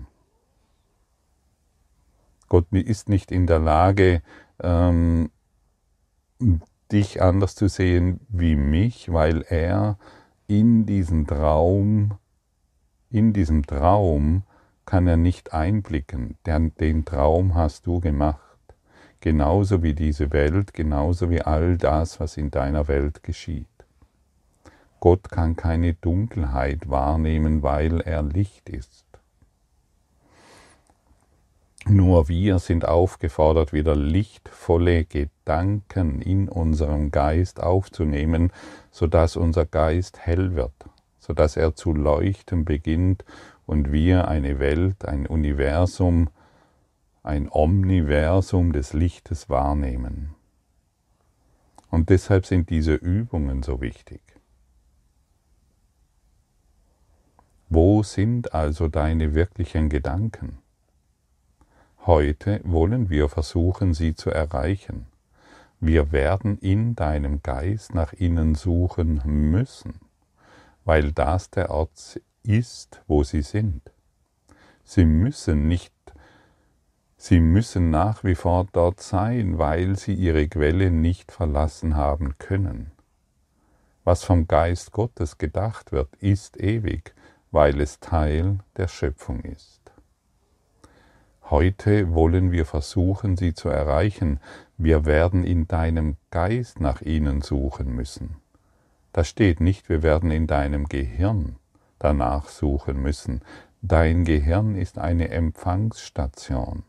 Gott 2.49 2.71
ist 2.71 3.09
nicht 3.09 3.33
in 3.33 3.47
der 3.47 3.59
Lage, 3.59 4.23
ähm, 4.63 5.31
dich 6.93 7.23
anders 7.23 7.55
zu 7.55 7.69
sehen 7.69 8.21
wie 8.29 8.55
mich, 8.55 9.13
weil 9.13 9.43
er 9.43 9.99
in 10.47 10.87
diesen 10.87 11.27
Traum, 11.27 12.19
in 13.11 13.33
diesem 13.33 13.67
Traum 13.67 14.45
kann 14.85 15.07
er 15.07 15.17
nicht 15.17 15.55
einblicken. 15.55 16.37
Den, 16.47 16.75
den 16.77 17.05
Traum 17.05 17.55
hast 17.55 17.87
du 17.87 18.01
gemacht. 18.01 18.44
Genauso 19.25 19.83
wie 19.83 19.95
diese 19.95 20.33
Welt, 20.35 20.75
genauso 20.75 21.31
wie 21.31 21.41
all 21.41 21.79
das, 21.79 22.21
was 22.21 22.37
in 22.37 22.51
deiner 22.51 22.89
Welt 22.89 23.23
geschieht. 23.23 23.67
Gott 25.01 25.31
kann 25.31 25.57
keine 25.57 25.95
Dunkelheit 25.95 26.91
wahrnehmen, 26.91 27.63
weil 27.63 28.03
er 28.03 28.23
Licht 28.23 28.69
ist. 28.69 29.07
Nur 31.87 32.29
wir 32.29 32.59
sind 32.59 32.87
aufgefordert, 32.87 33.73
wieder 33.73 33.97
lichtvolle 33.97 35.07
Gedanken 35.07 36.21
in 36.21 36.51
unserem 36.51 37.11
Geist 37.11 37.63
aufzunehmen, 37.63 38.53
sodass 38.91 39.37
unser 39.37 39.65
Geist 39.65 40.19
hell 40.19 40.55
wird, 40.55 40.75
sodass 41.19 41.57
er 41.57 41.75
zu 41.75 41.95
leuchten 41.95 42.67
beginnt 42.67 43.25
und 43.65 43.91
wir 43.91 44.29
eine 44.29 44.59
Welt, 44.59 45.07
ein 45.07 45.27
Universum, 45.27 46.29
ein 47.25 47.49
Omniversum 47.51 48.73
des 48.73 48.93
Lichtes 48.93 49.49
wahrnehmen. 49.49 50.35
Und 51.91 52.11
deshalb 52.11 52.45
sind 52.45 52.69
diese 52.69 52.95
Übungen 52.95 53.63
so 53.63 53.81
wichtig. 53.81 54.21
Wo 57.71 58.03
sind 58.03 58.53
also 58.53 58.89
deine 58.89 59.35
wirklichen 59.35 59.89
Gedanken? 59.89 60.59
Heute 62.05 62.61
wollen 62.65 63.09
wir 63.09 63.31
versuchen, 63.31 63.95
sie 63.95 64.15
zu 64.15 64.29
erreichen. 64.29 65.07
Wir 65.81 66.13
werden 66.13 66.59
in 66.59 66.95
deinem 66.95 67.43
Geist 67.43 67.95
nach 67.95 68.13
ihnen 68.13 68.55
suchen 68.55 69.23
müssen, 69.25 69.95
weil 70.85 71.13
das 71.13 71.51
der 71.51 71.71
Ort 71.71 72.21
ist, 72.43 73.03
wo 73.07 73.25
sie 73.25 73.41
sind. 73.41 73.81
Sie 74.85 75.07
müssen 75.07 75.67
nicht, 75.67 75.94
Sie 77.27 77.41
müssen 77.41 77.89
nach 77.89 78.23
wie 78.23 78.35
vor 78.35 78.67
dort 78.71 79.01
sein, 79.01 79.57
weil 79.57 79.97
sie 79.97 80.13
ihre 80.13 80.47
Quelle 80.47 80.91
nicht 80.91 81.33
verlassen 81.33 81.97
haben 81.97 82.37
können. 82.37 82.91
Was 84.05 84.25
vom 84.25 84.47
Geist 84.47 84.93
Gottes 84.93 85.39
gedacht 85.39 85.91
wird, 85.91 86.15
ist 86.17 86.61
ewig, 86.61 87.15
weil 87.51 87.81
es 87.81 87.99
Teil 87.99 88.59
der 88.77 88.89
Schöpfung 88.89 89.41
ist. 89.41 89.81
Heute 91.45 92.13
wollen 92.13 92.53
wir 92.53 92.67
versuchen, 92.67 93.39
sie 93.39 93.55
zu 93.55 93.71
erreichen. 93.71 94.39
Wir 94.77 95.07
werden 95.07 95.45
in 95.45 95.67
deinem 95.67 96.19
Geist 96.31 96.79
nach 96.79 97.01
ihnen 97.01 97.41
suchen 97.41 97.97
müssen. 97.97 98.37
Da 99.15 99.25
steht 99.25 99.63
nicht, 99.63 99.89
wir 99.89 100.03
werden 100.03 100.31
in 100.31 100.47
deinem 100.47 100.89
Gehirn 100.91 101.57
danach 101.99 102.51
suchen 102.51 103.01
müssen. 103.01 103.41
Dein 103.81 104.27
Gehirn 104.27 104.75
ist 104.77 104.99
eine 104.99 105.31
Empfangsstation, 105.31 106.83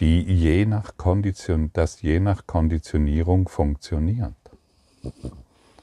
die 0.00 0.22
je 0.22 0.64
nach 0.64 0.96
Kondition, 0.96 1.70
das 1.72 2.02
je 2.02 2.20
nach 2.20 2.46
Konditionierung 2.46 3.48
funktioniert. 3.48 4.34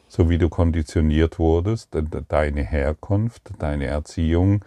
So 0.08 0.30
wie 0.30 0.38
du 0.38 0.50
konditioniert 0.50 1.40
wurdest, 1.40 1.90
deine 2.30 2.64
Herkunft, 2.64 3.52
deine 3.60 3.86
Erziehung, 3.86 4.64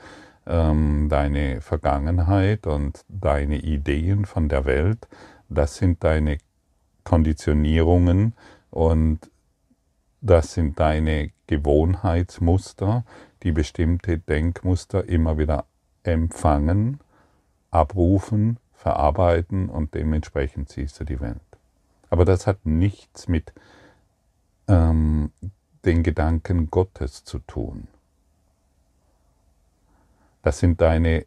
ähm, 0.47 1.09
deine 1.09 1.61
Vergangenheit 1.61 2.67
und 2.67 3.05
deine 3.09 3.59
Ideen 3.59 4.26
von 4.26 4.49
der 4.49 4.64
Welt, 4.67 5.09
das 5.49 5.76
sind 5.76 6.05
deine 6.05 6.38
Konditionierungen 7.05 8.35
und 8.71 9.31
das 10.21 10.52
sind 10.55 10.78
deine 10.78 11.31
Gewohnheitsmuster, 11.47 13.05
die 13.43 13.52
bestimmte 13.52 14.19
Denkmuster 14.19 15.09
immer 15.09 15.38
wieder 15.38 15.64
empfangen, 16.02 17.00
abrufen, 17.71 18.59
verarbeiten 18.78 19.68
und 19.68 19.94
dementsprechend 19.94 20.68
siehst 20.68 20.99
du 21.00 21.04
die 21.04 21.20
Welt. 21.20 21.40
Aber 22.11 22.25
das 22.25 22.47
hat 22.47 22.64
nichts 22.64 23.26
mit 23.26 23.52
ähm, 24.68 25.32
den 25.85 26.04
Gedanken 26.04 26.70
Gottes 26.70 27.25
zu 27.25 27.40
tun. 27.40 27.88
Das 30.42 30.61
sind 30.61 30.80
deine 30.80 31.26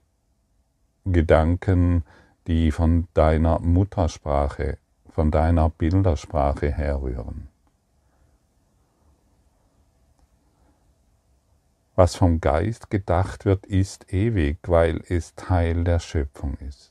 Gedanken, 1.05 2.05
die 2.47 2.71
von 2.71 3.07
deiner 3.13 3.59
Muttersprache, 3.59 4.77
von 5.09 5.29
deiner 5.29 5.69
Bildersprache 5.69 6.71
herrühren. 6.71 7.49
Was 11.95 12.15
vom 12.15 12.39
Geist 12.39 12.89
gedacht 12.89 13.43
wird, 13.43 13.65
ist 13.65 14.11
ewig, 14.13 14.57
weil 14.67 15.03
es 15.09 15.35
Teil 15.35 15.83
der 15.83 15.99
Schöpfung 15.99 16.57
ist. 16.67 16.90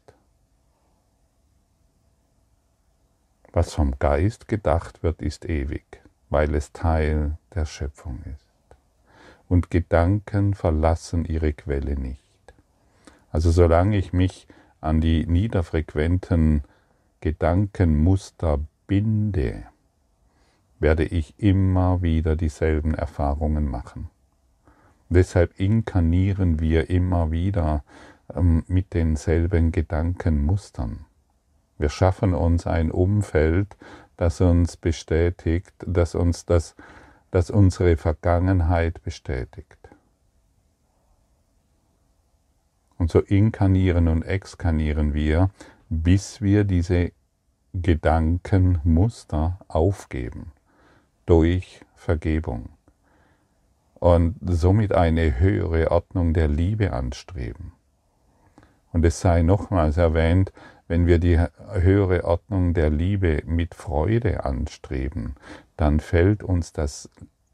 Was 3.52 3.75
vom 3.75 3.99
Geist 3.99 4.49
gedacht 4.49 5.02
wird, 5.02 5.23
ist 5.23 5.45
ewig 5.45 6.00
weil 6.30 6.54
es 6.54 6.73
Teil 6.73 7.37
der 7.54 7.66
Schöpfung 7.66 8.21
ist. 8.25 8.47
Und 9.49 9.71
Gedanken 9.71 10.54
verlassen 10.54 11.25
ihre 11.25 11.52
Quelle 11.52 11.99
nicht. 11.99 12.23
Also 13.33 13.50
solange 13.50 13.99
ich 13.99 14.12
mich 14.12 14.47
an 14.80 15.00
die 15.00 15.26
niederfrequenten 15.26 16.62
Gedankenmuster 17.21 18.61
binde, 18.87 19.64
werde 20.78 21.04
ich 21.04 21.35
immer 21.37 22.00
wieder 22.00 22.37
dieselben 22.37 22.95
Erfahrungen 22.95 23.69
machen. 23.69 24.09
deshalb 25.09 25.59
inkarnieren 25.59 26.61
wir 26.61 26.88
immer 26.88 27.33
wieder 27.33 27.83
ähm, 28.35 28.62
mit 28.69 28.95
denselben 28.95 29.73
Gedankenmustern. 29.73 31.04
Wir 31.81 31.89
schaffen 31.89 32.35
uns 32.35 32.67
ein 32.67 32.91
Umfeld, 32.91 33.75
das 34.19 34.43
uns 34.43 34.77
bestätigt, 34.77 35.73
dass 35.87 36.15
uns 36.15 36.45
das, 36.45 36.77
dass 37.31 37.49
unsere 37.49 37.97
Vergangenheit 37.97 39.03
bestätigt. 39.03 39.79
Und 42.99 43.11
so 43.11 43.21
inkarnieren 43.21 44.09
und 44.09 44.25
exkarnieren 44.25 45.14
wir, 45.14 45.49
bis 45.88 46.43
wir 46.43 46.64
diese 46.64 47.12
Gedankenmuster 47.73 49.59
aufgeben 49.66 50.53
durch 51.25 51.81
Vergebung 51.95 52.69
und 53.95 54.37
somit 54.43 54.93
eine 54.93 55.40
höhere 55.40 55.90
Ordnung 55.90 56.35
der 56.35 56.49
Liebe 56.49 56.93
anstreben. 56.93 57.73
Und 58.93 59.03
es 59.07 59.19
sei 59.23 59.40
nochmals 59.40 59.97
erwähnt, 59.97 60.53
wenn 60.90 61.07
wir 61.07 61.20
die 61.20 61.38
höhere 61.38 62.24
Ordnung 62.24 62.74
der 62.74 62.90
Liebe 62.90 63.44
mit 63.46 63.76
Freude 63.76 64.44
anstreben, 64.44 65.37
dann 65.76 66.00
fällt 66.00 66.42
uns 66.42 66.72
das 66.72 67.09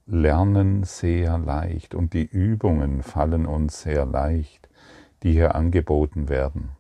Lernen 0.07 0.85
sehr 0.85 1.37
leicht 1.37 1.94
und 1.94 2.14
die 2.14 2.25
Übungen 2.25 3.03
fallen 3.03 3.44
uns 3.44 3.83
sehr 3.83 4.07
leicht, 4.07 4.70
die 5.22 5.33
hier 5.33 5.55
angeboten 5.55 6.31
werden. 6.31 6.70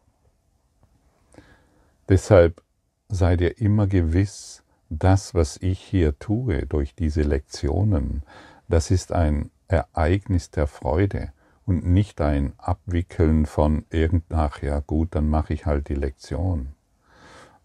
Deshalb 2.08 2.62
seid 3.10 3.42
ihr 3.42 3.60
immer 3.60 3.86
gewiss, 3.86 4.62
das, 4.88 5.34
was 5.34 5.58
ich 5.58 5.78
hier 5.78 6.18
tue 6.18 6.64
durch 6.64 6.94
diese 6.94 7.20
Lektionen, 7.20 8.22
das 8.66 8.90
ist 8.90 9.12
ein 9.12 9.50
Ereignis 9.68 10.50
der 10.52 10.68
Freude 10.68 11.32
und 11.66 11.84
nicht 11.84 12.20
ein 12.20 12.52
Abwickeln 12.58 13.44
von 13.44 13.84
irgend, 13.90 14.24
ja 14.30 14.80
gut, 14.80 15.14
dann 15.14 15.28
mache 15.28 15.52
ich 15.52 15.66
halt 15.66 15.88
die 15.88 15.94
Lektion. 15.94 16.68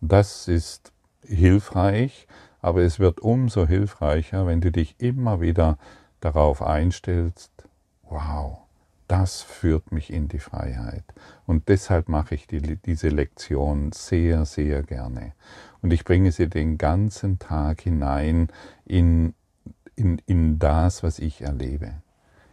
Das 0.02 0.48
ist 0.48 0.92
hilfreich, 1.24 2.28
aber 2.62 2.82
es 2.82 3.00
wird 3.00 3.20
umso 3.20 3.68
hilfreicher, 3.68 4.48
wenn 4.48 4.60
du 4.60 4.72
dich 4.72 4.96
immer 5.00 5.40
wieder 5.40 5.78
darauf 6.20 6.62
einstellst, 6.62 7.52
wow, 8.10 8.58
das 9.08 9.42
führt 9.42 9.92
mich 9.92 10.12
in 10.12 10.28
die 10.28 10.40
Freiheit. 10.40 11.04
Und 11.46 11.68
deshalb 11.68 12.10
mache 12.10 12.34
ich 12.36 12.48
die, 12.48 12.78
diese 12.78 13.10
Lektion 13.10 13.92
sehr, 13.92 14.46
sehr 14.46 14.84
gerne. 14.84 15.34
Und 15.82 15.92
ich 15.92 16.06
bringe 16.06 16.32
sie 16.32 16.48
den 16.48 16.78
ganzen 16.78 17.38
Tag 17.38 17.82
hinein 17.82 18.48
in, 18.86 19.34
in, 19.96 20.22
in 20.26 20.60
das, 20.60 21.04
was 21.04 21.20
ich 21.20 21.42
erlebe. 21.42 21.94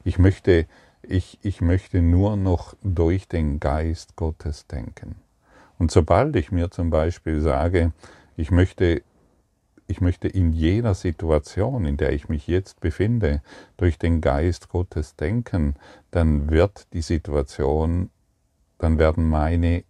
Ich 0.05 0.19
möchte 0.19 0.67
ich, 1.03 1.39
ich 1.43 1.61
möchte 1.61 2.03
nur 2.03 2.37
noch 2.37 2.75
durch 2.83 3.29
den 3.29 3.61
Geist 3.61 4.17
Gottes 4.17 4.67
denken. 4.67 5.17
Und 5.79 5.91
sobald 5.91 6.35
ich 6.37 6.51
mir 6.51 6.71
zum 6.71 6.91
Beispiel 6.91 7.41
sage, 7.41 7.93
ich 8.37 8.51
möchte, 8.51 9.03
ich 9.87 10.01
möchte 10.01 10.29
in 10.29 10.53
jeder 10.53 10.95
Situation, 10.95 11.85
in 11.85 11.97
der 11.97 12.13
ich 12.13 12.29
mich 12.29 12.47
jetzt 12.47 12.81
befinde, 12.81 13.43
durch 13.77 13.99
den 13.99 14.21
Geist 14.21 14.69
Gottes 14.69 15.17
denken, 15.17 15.77
dann 16.11 16.51
wird 16.51 16.87
die 16.93 17.03
Situation, 17.03 18.11
dann 18.79 18.99
werden 18.99 19.29
meine 19.29 19.85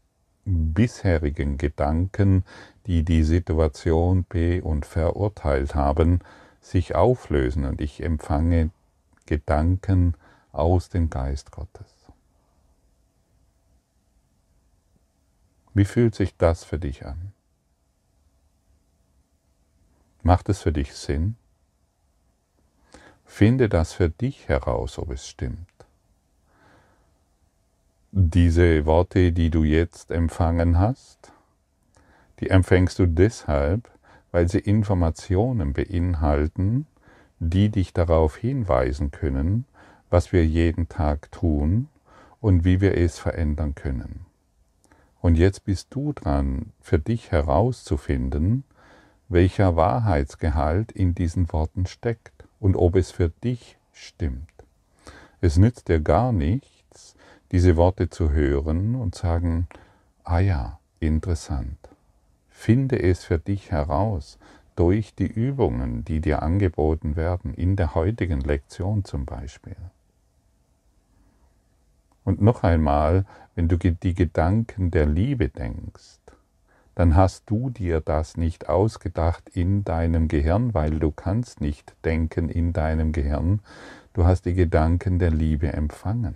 bisherigen 0.44 1.58
Gedanken, 1.58 2.44
die 2.86 3.04
die 3.04 3.22
Situation 3.22 4.24
be- 4.28 4.62
und 4.62 4.86
verurteilt 4.86 5.74
haben, 5.74 6.20
sich 6.60 6.94
auflösen 6.94 7.64
und 7.64 7.80
ich 7.80 8.02
empfange 8.02 8.70
Gedanken, 9.26 10.14
aus 10.52 10.88
dem 10.88 11.10
Geist 11.10 11.50
Gottes. 11.52 11.94
Wie 15.74 15.84
fühlt 15.84 16.14
sich 16.14 16.36
das 16.36 16.64
für 16.64 16.78
dich 16.78 17.06
an? 17.06 17.32
Macht 20.22 20.48
es 20.48 20.60
für 20.60 20.72
dich 20.72 20.92
Sinn? 20.94 21.36
Finde 23.24 23.68
das 23.68 23.92
für 23.92 24.08
dich 24.08 24.48
heraus, 24.48 24.98
ob 24.98 25.10
es 25.10 25.28
stimmt. 25.28 25.68
Diese 28.10 28.86
Worte, 28.86 29.32
die 29.32 29.50
du 29.50 29.64
jetzt 29.64 30.10
empfangen 30.10 30.78
hast, 30.78 31.30
die 32.40 32.50
empfängst 32.50 32.98
du 32.98 33.06
deshalb, 33.06 33.90
weil 34.32 34.48
sie 34.48 34.58
Informationen 34.58 35.72
beinhalten, 35.72 36.86
die 37.38 37.68
dich 37.68 37.92
darauf 37.92 38.36
hinweisen 38.36 39.10
können, 39.10 39.66
was 40.10 40.32
wir 40.32 40.46
jeden 40.46 40.88
Tag 40.88 41.30
tun 41.32 41.88
und 42.40 42.64
wie 42.64 42.80
wir 42.80 42.96
es 42.96 43.18
verändern 43.18 43.74
können. 43.74 44.26
Und 45.20 45.36
jetzt 45.36 45.64
bist 45.64 45.88
du 45.90 46.12
dran, 46.12 46.72
für 46.80 46.98
dich 46.98 47.32
herauszufinden, 47.32 48.64
welcher 49.28 49.76
Wahrheitsgehalt 49.76 50.92
in 50.92 51.14
diesen 51.14 51.52
Worten 51.52 51.86
steckt 51.86 52.44
und 52.60 52.76
ob 52.76 52.96
es 52.96 53.10
für 53.10 53.28
dich 53.28 53.76
stimmt. 53.92 54.48
Es 55.40 55.56
nützt 55.56 55.88
dir 55.88 56.00
gar 56.00 56.32
nichts, 56.32 57.14
diese 57.52 57.76
Worte 57.76 58.10
zu 58.10 58.30
hören 58.30 58.94
und 58.94 59.14
sagen, 59.14 59.68
ah 60.24 60.40
ja, 60.40 60.78
interessant. 61.00 61.78
Finde 62.48 63.00
es 63.00 63.24
für 63.24 63.38
dich 63.38 63.70
heraus 63.70 64.38
durch 64.76 65.14
die 65.14 65.26
Übungen, 65.26 66.04
die 66.04 66.20
dir 66.20 66.42
angeboten 66.42 67.16
werden, 67.16 67.54
in 67.54 67.76
der 67.76 67.94
heutigen 67.94 68.40
Lektion 68.40 69.04
zum 69.04 69.26
Beispiel. 69.26 69.76
Und 72.28 72.42
noch 72.42 72.62
einmal, 72.62 73.24
wenn 73.54 73.68
du 73.68 73.78
die 73.78 74.12
Gedanken 74.12 74.90
der 74.90 75.06
Liebe 75.06 75.48
denkst, 75.48 76.20
dann 76.94 77.16
hast 77.16 77.48
du 77.48 77.70
dir 77.70 78.02
das 78.02 78.36
nicht 78.36 78.68
ausgedacht 78.68 79.48
in 79.48 79.82
deinem 79.82 80.28
Gehirn, 80.28 80.74
weil 80.74 80.98
du 80.98 81.10
kannst 81.10 81.62
nicht 81.62 81.96
denken 82.04 82.50
in 82.50 82.74
deinem 82.74 83.12
Gehirn, 83.12 83.62
du 84.12 84.26
hast 84.26 84.44
die 84.44 84.52
Gedanken 84.52 85.18
der 85.18 85.30
Liebe 85.30 85.72
empfangen. 85.72 86.34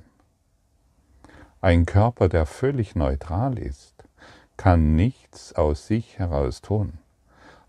Ein 1.61 1.85
Körper, 1.85 2.31
der 2.31 2.46
völlig 2.46 2.94
neutral 2.94 3.59
ist, 3.59 4.05
kann 4.57 4.96
nichts 4.96 5.52
aus 5.52 5.88
sich 5.88 6.18
heraus 6.18 6.62
tun. 6.62 6.94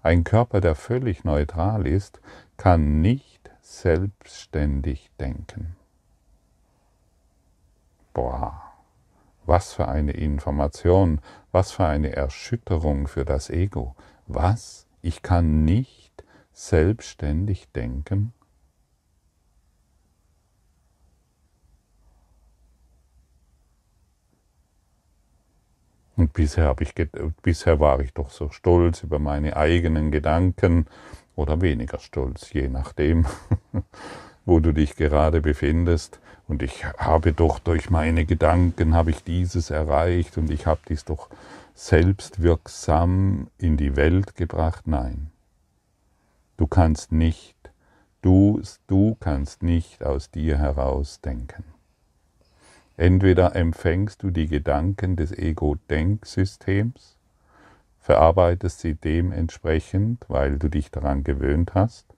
Ein 0.02 0.24
Körper, 0.24 0.62
der 0.62 0.76
völlig 0.76 1.26
neutral 1.26 1.86
ist, 1.86 2.22
kann 2.56 3.02
nicht 3.02 3.52
selbstständig 3.60 5.12
denken. 5.20 5.76
Boah, 8.14 8.74
was 9.46 9.74
für 9.74 9.88
eine 9.88 10.12
Information, 10.12 11.20
was 11.52 11.72
für 11.72 11.86
eine 11.86 12.16
Erschütterung 12.16 13.08
für 13.08 13.26
das 13.26 13.50
Ego. 13.50 13.96
Was? 14.28 14.88
Ich 15.02 15.22
kann 15.22 15.66
nicht 15.66 16.24
selbstständig 16.54 17.72
denken? 17.72 18.34
Und 26.16 26.32
bisher, 26.34 26.76
ich, 26.80 26.94
bisher 27.42 27.80
war 27.80 28.00
ich 28.00 28.14
doch 28.14 28.30
so 28.30 28.50
stolz 28.50 29.02
über 29.02 29.18
meine 29.18 29.58
eigenen 29.58 30.12
Gedanken 30.12 30.86
oder 31.36 31.62
weniger 31.62 31.98
stolz, 31.98 32.54
je 32.54 32.70
nachdem, 32.70 33.26
wo 34.46 34.60
du 34.60 34.74
dich 34.74 34.96
gerade 34.96 35.42
befindest. 35.42 36.20
Und 36.48 36.62
ich 36.62 36.86
habe 36.86 37.34
doch 37.34 37.60
durch 37.60 37.90
meine 37.90 38.26
Gedanken, 38.26 38.94
habe 38.94 39.12
ich 39.12 39.24
dieses 39.24 39.70
erreicht 39.70 40.38
und 40.38 40.50
ich 40.52 40.66
habe 40.66 40.82
dies 40.90 41.06
doch 41.06 41.30
selbstwirksam 41.74 43.48
in 43.58 43.78
die 43.78 43.96
Welt 43.96 44.36
gebracht. 44.36 44.86
Nein, 44.86 45.32
du 46.58 46.68
kannst 46.68 47.12
nicht, 47.12 47.56
du, 48.22 48.62
du 48.88 49.16
kannst 49.20 49.64
nicht 49.64 50.04
aus 50.04 50.30
dir 50.30 50.58
heraus 50.58 51.22
denken. 51.22 51.64
Entweder 52.96 53.56
empfängst 53.56 54.22
du 54.22 54.30
die 54.30 54.48
Gedanken 54.48 55.16
des 55.16 55.32
Ego-Denksystems, 55.32 57.18
verarbeitest 58.00 58.82
sie 58.82 58.94
dementsprechend, 58.94 60.26
weil 60.28 60.60
du 60.60 60.70
dich 60.70 60.92
daran 60.92 61.24
gewöhnt 61.24 61.74
hast, 61.74 62.13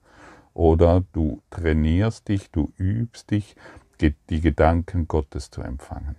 oder 0.56 1.04
du 1.12 1.42
trainierst 1.50 2.28
dich, 2.28 2.50
du 2.50 2.72
übst 2.78 3.30
dich, 3.30 3.56
die 4.00 4.40
Gedanken 4.40 5.06
Gottes 5.06 5.50
zu 5.50 5.60
empfangen. 5.60 6.16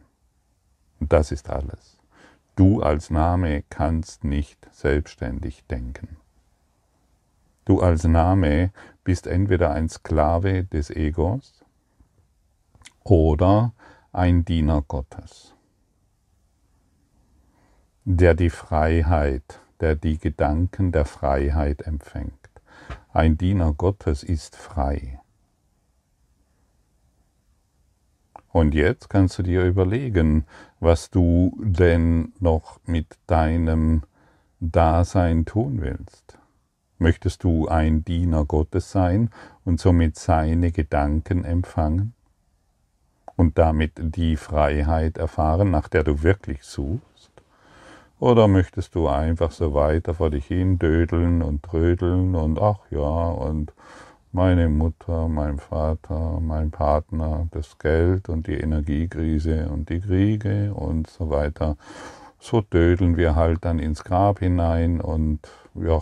Und 0.99 1.11
das 1.11 1.31
ist 1.31 1.49
alles. 1.49 1.97
Du 2.55 2.81
als 2.81 3.09
Name 3.09 3.63
kannst 3.69 4.23
nicht 4.23 4.67
selbstständig 4.71 5.65
denken. 5.65 6.17
Du 7.65 7.81
als 7.81 8.03
Name 8.03 8.71
bist 9.03 9.25
entweder 9.25 9.71
ein 9.71 9.89
Sklave 9.89 10.63
des 10.65 10.91
Egos 10.91 11.65
oder 13.03 13.73
ein 14.11 14.45
Diener 14.45 14.83
Gottes, 14.87 15.55
der 18.05 18.35
die 18.35 18.51
Freiheit, 18.51 19.59
der 19.79 19.95
die 19.95 20.19
Gedanken 20.19 20.91
der 20.91 21.05
Freiheit 21.05 21.81
empfängt. 21.81 22.46
Ein 23.13 23.37
Diener 23.37 23.73
Gottes 23.73 24.23
ist 24.23 24.55
frei. 24.55 25.19
Und 28.51 28.73
jetzt 28.73 29.09
kannst 29.09 29.37
du 29.39 29.43
dir 29.43 29.65
überlegen, 29.65 30.45
was 30.79 31.09
du 31.09 31.55
denn 31.59 32.33
noch 32.39 32.79
mit 32.85 33.17
deinem 33.27 34.03
Dasein 34.59 35.45
tun 35.45 35.81
willst. 35.81 36.37
Möchtest 36.97 37.43
du 37.43 37.67
ein 37.67 38.03
Diener 38.03 38.45
Gottes 38.45 38.91
sein 38.91 39.29
und 39.63 39.79
somit 39.79 40.15
seine 40.17 40.71
Gedanken 40.71 41.43
empfangen? 41.43 42.13
und 43.37 43.57
damit 43.57 43.93
die 43.97 44.35
Freiheit 44.35 45.17
erfahren, 45.17 45.71
nach 45.71 45.87
der 45.87 46.03
du 46.03 46.23
wirklich 46.23 46.63
suchst? 46.63 47.06
Oder 48.19 48.47
möchtest 48.47 48.95
du 48.95 49.07
einfach 49.07 49.51
so 49.51 49.73
weiter 49.73 50.15
vor 50.15 50.31
dich 50.31 50.47
hin 50.47 50.79
dödeln 50.79 51.43
und 51.43 51.61
trödeln 51.61 52.35
und 52.35 52.59
ach 52.59 52.79
ja, 52.89 52.99
und 52.99 53.73
meine 54.31 54.69
Mutter, 54.69 55.27
mein 55.27 55.59
Vater, 55.59 56.39
mein 56.39 56.71
Partner, 56.71 57.47
das 57.51 57.77
Geld 57.77 58.27
und 58.29 58.47
die 58.47 58.55
Energiekrise 58.55 59.69
und 59.69 59.89
die 59.89 59.99
Kriege 59.99 60.73
und 60.73 61.07
so 61.07 61.29
weiter. 61.29 61.77
So 62.39 62.61
dödeln 62.61 63.17
wir 63.17 63.35
halt 63.35 63.65
dann 63.65 63.79
ins 63.79 64.03
Grab 64.03 64.39
hinein 64.39 64.99
und 64.99 65.39
ja, 65.75 66.01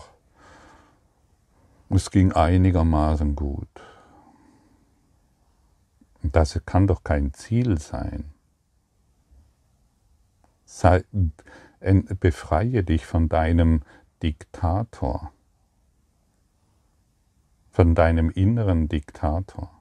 es 1.89 2.11
ging 2.11 2.31
einigermaßen 2.31 3.35
gut. 3.35 3.67
Das 6.23 6.59
kann 6.65 6.87
doch 6.87 7.03
kein 7.03 7.33
Ziel 7.33 7.77
sein. 7.77 8.31
Sei, 10.65 11.03
befreie 12.19 12.83
dich 12.83 13.05
von 13.05 13.29
deinem 13.29 13.81
Diktator, 14.23 15.31
von 17.69 17.95
deinem 17.95 18.29
inneren 18.29 18.89
Diktator. 18.89 19.71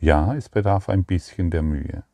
Ja, 0.00 0.34
es 0.34 0.48
bedarf 0.48 0.88
ein 0.88 1.04
bisschen 1.04 1.50
der 1.50 1.62
Mühe. 1.62 2.04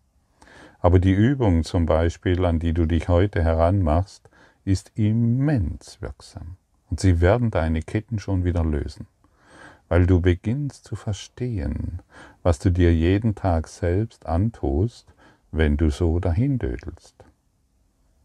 Aber 0.80 0.98
die 0.98 1.12
Übung 1.12 1.64
zum 1.64 1.86
Beispiel, 1.86 2.44
an 2.44 2.58
die 2.58 2.72
du 2.72 2.86
dich 2.86 3.08
heute 3.08 3.42
heranmachst, 3.42 4.28
ist 4.64 4.92
immens 4.94 6.00
wirksam. 6.00 6.56
Und 6.90 7.00
sie 7.00 7.20
werden 7.20 7.50
deine 7.50 7.82
Ketten 7.82 8.18
schon 8.18 8.44
wieder 8.44 8.64
lösen 8.64 9.06
weil 9.92 10.06
du 10.06 10.22
beginnst 10.22 10.86
zu 10.86 10.96
verstehen, 10.96 12.00
was 12.42 12.58
du 12.58 12.70
dir 12.70 12.94
jeden 12.94 13.34
Tag 13.34 13.68
selbst 13.68 14.24
antust, 14.24 15.12
wenn 15.50 15.76
du 15.76 15.90
so 15.90 16.18
dahindödelst. 16.18 17.14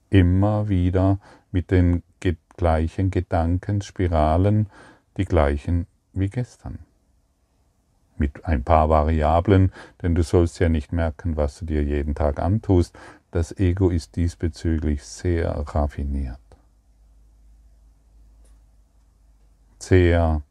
Immer 0.09 0.69
wieder 0.69 1.19
mit 1.51 1.71
den 1.71 2.03
gleichen 2.57 3.11
Gedankenspiralen, 3.11 4.69
die 5.15 5.25
gleichen 5.25 5.87
wie 6.13 6.29
gestern. 6.29 6.79
Mit 8.17 8.45
ein 8.45 8.63
paar 8.63 8.89
Variablen, 8.89 9.71
denn 10.01 10.15
du 10.15 10.23
sollst 10.23 10.59
ja 10.59 10.67
nicht 10.67 10.91
merken, 10.91 11.37
was 11.37 11.59
du 11.59 11.65
dir 11.65 11.83
jeden 11.83 12.15
Tag 12.15 12.39
antust. 12.39 12.97
Das 13.29 13.57
Ego 13.57 13.89
ist 13.89 14.15
diesbezüglich 14.15 15.03
sehr 15.03 15.51
raffiniert. 15.51 16.39
Sehr 19.77 20.41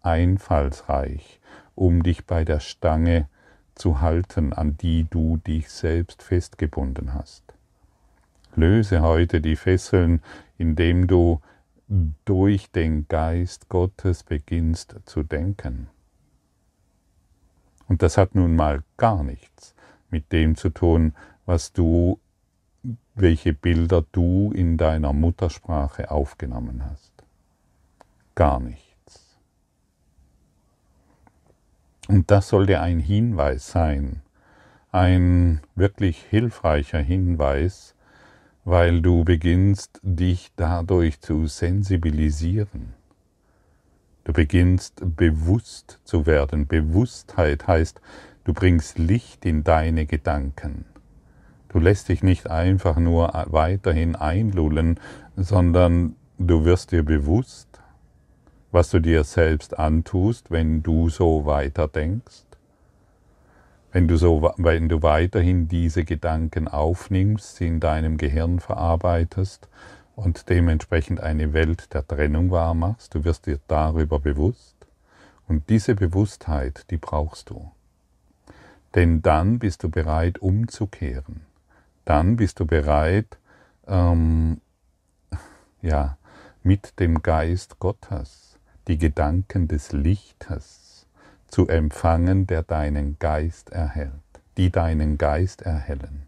einfallsreich, 0.00 1.40
um 1.76 2.02
dich 2.02 2.26
bei 2.26 2.44
der 2.44 2.58
Stange 2.58 3.28
zu 3.76 4.00
halten, 4.00 4.52
an 4.52 4.76
die 4.76 5.04
du 5.08 5.36
dich 5.36 5.70
selbst 5.70 6.22
festgebunden 6.24 7.14
hast. 7.14 7.51
Löse 8.54 9.00
heute 9.02 9.40
die 9.40 9.56
Fesseln, 9.56 10.20
indem 10.58 11.06
du 11.06 11.40
durch 12.24 12.70
den 12.70 13.06
Geist 13.08 13.68
Gottes 13.68 14.22
beginnst 14.22 14.96
zu 15.04 15.22
denken. 15.22 15.88
Und 17.88 18.02
das 18.02 18.16
hat 18.16 18.34
nun 18.34 18.56
mal 18.56 18.82
gar 18.96 19.22
nichts 19.22 19.74
mit 20.10 20.32
dem 20.32 20.56
zu 20.56 20.70
tun, 20.70 21.14
was 21.44 21.72
du, 21.72 22.18
welche 23.14 23.52
Bilder 23.52 24.04
du 24.12 24.52
in 24.52 24.76
deiner 24.76 25.12
Muttersprache 25.12 26.10
aufgenommen 26.10 26.84
hast. 26.84 27.12
Gar 28.34 28.60
nicht. 28.60 28.92
Und 32.08 32.30
das 32.30 32.48
sollte 32.48 32.80
ein 32.80 32.98
Hinweis 32.98 33.70
sein, 33.70 34.22
ein 34.90 35.60
wirklich 35.74 36.18
hilfreicher 36.22 36.98
Hinweis, 36.98 37.91
weil 38.64 39.02
du 39.02 39.24
beginnst 39.24 40.00
dich 40.02 40.52
dadurch 40.56 41.20
zu 41.20 41.46
sensibilisieren. 41.46 42.94
Du 44.24 44.32
beginnst 44.32 45.02
bewusst 45.16 45.98
zu 46.04 46.26
werden. 46.26 46.68
Bewusstheit 46.68 47.66
heißt, 47.66 48.00
du 48.44 48.52
bringst 48.52 48.98
Licht 48.98 49.44
in 49.44 49.64
deine 49.64 50.06
Gedanken. 50.06 50.84
Du 51.68 51.80
lässt 51.80 52.08
dich 52.08 52.22
nicht 52.22 52.48
einfach 52.48 52.98
nur 52.98 53.32
weiterhin 53.46 54.14
einlullen, 54.14 55.00
sondern 55.36 56.14
du 56.38 56.64
wirst 56.64 56.92
dir 56.92 57.02
bewusst, 57.02 57.80
was 58.70 58.90
du 58.90 59.00
dir 59.00 59.24
selbst 59.24 59.78
antust, 59.78 60.50
wenn 60.50 60.82
du 60.82 61.08
so 61.08 61.44
weiterdenkst, 61.46 62.44
wenn 63.92 64.08
du, 64.08 64.16
so, 64.16 64.50
wenn 64.56 64.88
du 64.88 65.02
weiterhin 65.02 65.68
diese 65.68 66.04
Gedanken 66.04 66.66
aufnimmst, 66.66 67.56
sie 67.56 67.66
in 67.66 67.78
deinem 67.78 68.16
Gehirn 68.16 68.58
verarbeitest 68.58 69.68
und 70.16 70.48
dementsprechend 70.48 71.20
eine 71.20 71.52
Welt 71.52 71.92
der 71.92 72.06
Trennung 72.06 72.50
wahrmachst, 72.50 73.14
du 73.14 73.24
wirst 73.24 73.46
dir 73.46 73.60
darüber 73.68 74.18
bewusst 74.18 74.76
und 75.46 75.68
diese 75.68 75.94
Bewusstheit, 75.94 76.86
die 76.90 76.96
brauchst 76.96 77.50
du. 77.50 77.70
Denn 78.94 79.20
dann 79.20 79.58
bist 79.58 79.82
du 79.82 79.90
bereit 79.90 80.38
umzukehren. 80.38 81.42
Dann 82.06 82.36
bist 82.36 82.60
du 82.60 82.66
bereit, 82.66 83.38
ähm, 83.86 84.60
ja, 85.82 86.16
mit 86.62 86.98
dem 86.98 87.22
Geist 87.22 87.78
Gottes 87.78 88.58
die 88.88 88.98
Gedanken 88.98 89.68
des 89.68 89.92
Lichtes 89.92 90.81
zu 91.52 91.68
empfangen, 91.68 92.46
der 92.46 92.62
deinen 92.62 93.18
Geist 93.18 93.70
erhält, 93.70 94.10
die 94.56 94.70
deinen 94.70 95.18
Geist 95.18 95.60
erhellen. 95.60 96.26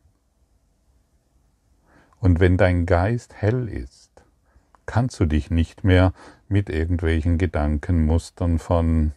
Und 2.20 2.40
wenn 2.40 2.58
dein 2.58 2.84
Geist 2.84 3.32
hell 3.34 3.68
ist, 3.68 4.10
kannst 4.84 5.18
du 5.18 5.24
dich 5.24 5.50
nicht 5.50 5.82
mehr 5.82 6.12
mit 6.48 6.68
irgendwelchen 6.68 7.38
Gedankenmustern 7.38 8.58
von, 8.58 9.12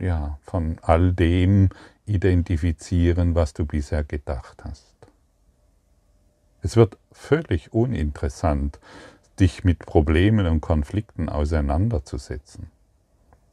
ja, 0.00 0.38
von 0.42 0.78
all 0.80 1.12
dem 1.12 1.68
identifizieren, 2.06 3.34
was 3.34 3.52
du 3.52 3.66
bisher 3.66 4.04
gedacht 4.04 4.64
hast. 4.64 4.96
Es 6.62 6.76
wird 6.76 6.96
völlig 7.10 7.74
uninteressant, 7.74 8.80
dich 9.38 9.64
mit 9.64 9.80
Problemen 9.80 10.46
und 10.46 10.62
Konflikten 10.62 11.28
auseinanderzusetzen. 11.28 12.71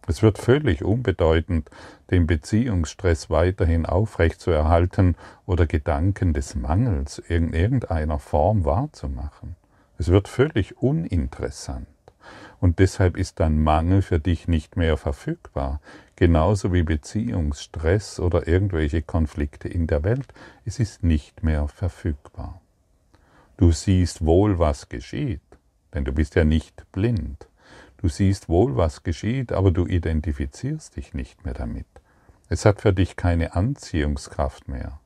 Es 0.09 0.23
wird 0.23 0.39
völlig 0.39 0.83
unbedeutend, 0.83 1.69
den 2.09 2.25
Beziehungsstress 2.25 3.29
weiterhin 3.29 3.85
aufrechtzuerhalten 3.85 5.15
oder 5.45 5.67
Gedanken 5.67 6.33
des 6.33 6.55
Mangels 6.55 7.19
in 7.19 7.53
irgendeiner 7.53 8.17
Form 8.17 8.65
wahrzumachen. 8.65 9.55
Es 9.99 10.07
wird 10.07 10.27
völlig 10.27 10.79
uninteressant. 10.79 11.85
Und 12.59 12.79
deshalb 12.79 13.17
ist 13.17 13.39
dein 13.39 13.61
Mangel 13.61 14.01
für 14.01 14.19
dich 14.19 14.47
nicht 14.47 14.77
mehr 14.77 14.97
verfügbar, 14.97 15.79
genauso 16.15 16.73
wie 16.73 16.81
Beziehungsstress 16.81 18.19
oder 18.19 18.47
irgendwelche 18.47 19.03
Konflikte 19.03 19.67
in 19.67 19.85
der 19.85 20.03
Welt. 20.03 20.33
Es 20.65 20.79
ist 20.79 21.03
nicht 21.03 21.43
mehr 21.43 21.67
verfügbar. 21.67 22.59
Du 23.57 23.71
siehst 23.71 24.25
wohl, 24.25 24.57
was 24.57 24.89
geschieht, 24.89 25.41
denn 25.93 26.03
du 26.03 26.13
bist 26.13 26.33
ja 26.33 26.45
nicht 26.45 26.91
blind. 26.91 27.48
Du 28.01 28.07
siehst 28.07 28.47
wohl, 28.47 28.77
was 28.77 29.03
geschieht, 29.03 29.51
aber 29.51 29.71
du 29.71 29.85
identifizierst 29.85 30.95
dich 30.95 31.13
nicht 31.13 31.43
mehr 31.43 31.53
damit. 31.53 31.85
Es 32.47 32.63
hat 32.63 32.79
für 32.79 32.93
dich 32.93 33.17
keine 33.17 33.55
Anziehungskraft 33.55 34.69
mehr. 34.69 35.01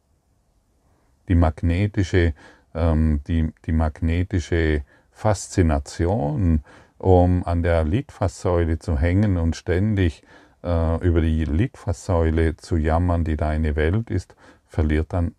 Die 1.28 1.34
magnetische, 1.34 2.36
ähm, 2.76 3.22
die, 3.28 3.52
die 3.66 3.72
magnetische 3.72 4.84
Faszination, 5.12 6.64
um 7.00 7.44
an 7.46 7.64
der 7.64 7.84
Litfaßsäule 7.84 8.78
zu 8.78 9.00
hängen 9.00 9.38
und 9.38 9.56
ständig 9.56 10.22
äh, 10.64 10.98
über 11.04 11.22
die 11.22 11.46
Litfaßsäule 11.46 12.58
zu 12.58 12.78
jammern, 12.78 13.24
die 13.24 13.38
deine 13.38 13.76
Welt 13.76 14.12
ist, 14.12 14.36
verliert 14.68 15.14
dann 15.14 15.34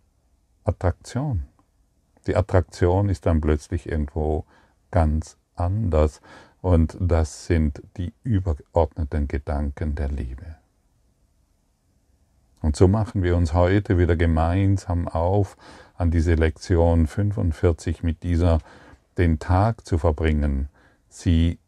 Attraktion. 0.65 1.43
Die 2.27 2.35
Attraktion 2.35 3.07
ist 3.07 3.25
dann 3.25 3.39
plötzlich 3.39 3.87
irgendwo 3.87 4.43
ganz 4.91 5.37
anders. 5.55 6.19
Und 6.65 6.97
das 6.99 7.45
sind 7.45 7.83
die 7.95 8.11
übergeordneten 8.23 9.27
Gedanken 9.27 9.93
der 9.93 10.09
Liebe. 10.09 10.55
Und 12.59 12.75
so 12.75 12.87
machen 12.87 13.21
wir 13.21 13.37
uns 13.37 13.53
heute 13.53 13.99
wieder 13.99 14.15
gemeinsam 14.15 15.07
auf, 15.07 15.57
an 15.95 16.09
diese 16.09 16.33
Lektion 16.33 17.05
45 17.05 18.01
mit 18.01 18.23
dieser, 18.23 18.57
den 19.19 19.37
Tag 19.37 19.85
zu 19.85 19.99
verbringen, 19.99 20.67
sie 21.07 21.59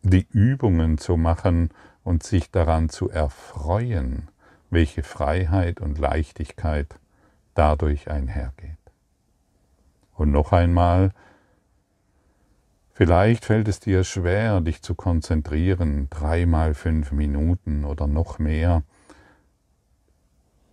die 0.00 0.26
Übungen 0.30 0.96
zu 0.96 1.18
machen 1.18 1.68
und 2.02 2.22
sich 2.22 2.50
daran 2.50 2.88
zu 2.88 3.10
erfreuen, 3.10 4.30
welche 4.70 5.02
Freiheit 5.02 5.82
und 5.82 5.98
Leichtigkeit 5.98 6.98
dadurch 7.52 8.10
einhergeht. 8.10 8.78
Und 10.14 10.30
noch 10.32 10.52
einmal, 10.52 11.12
Vielleicht 12.96 13.44
fällt 13.44 13.68
es 13.68 13.78
dir 13.78 14.04
schwer, 14.04 14.62
dich 14.62 14.80
zu 14.80 14.94
konzentrieren, 14.94 16.08
dreimal 16.08 16.72
fünf 16.72 17.12
Minuten 17.12 17.84
oder 17.84 18.06
noch 18.06 18.38
mehr. 18.38 18.84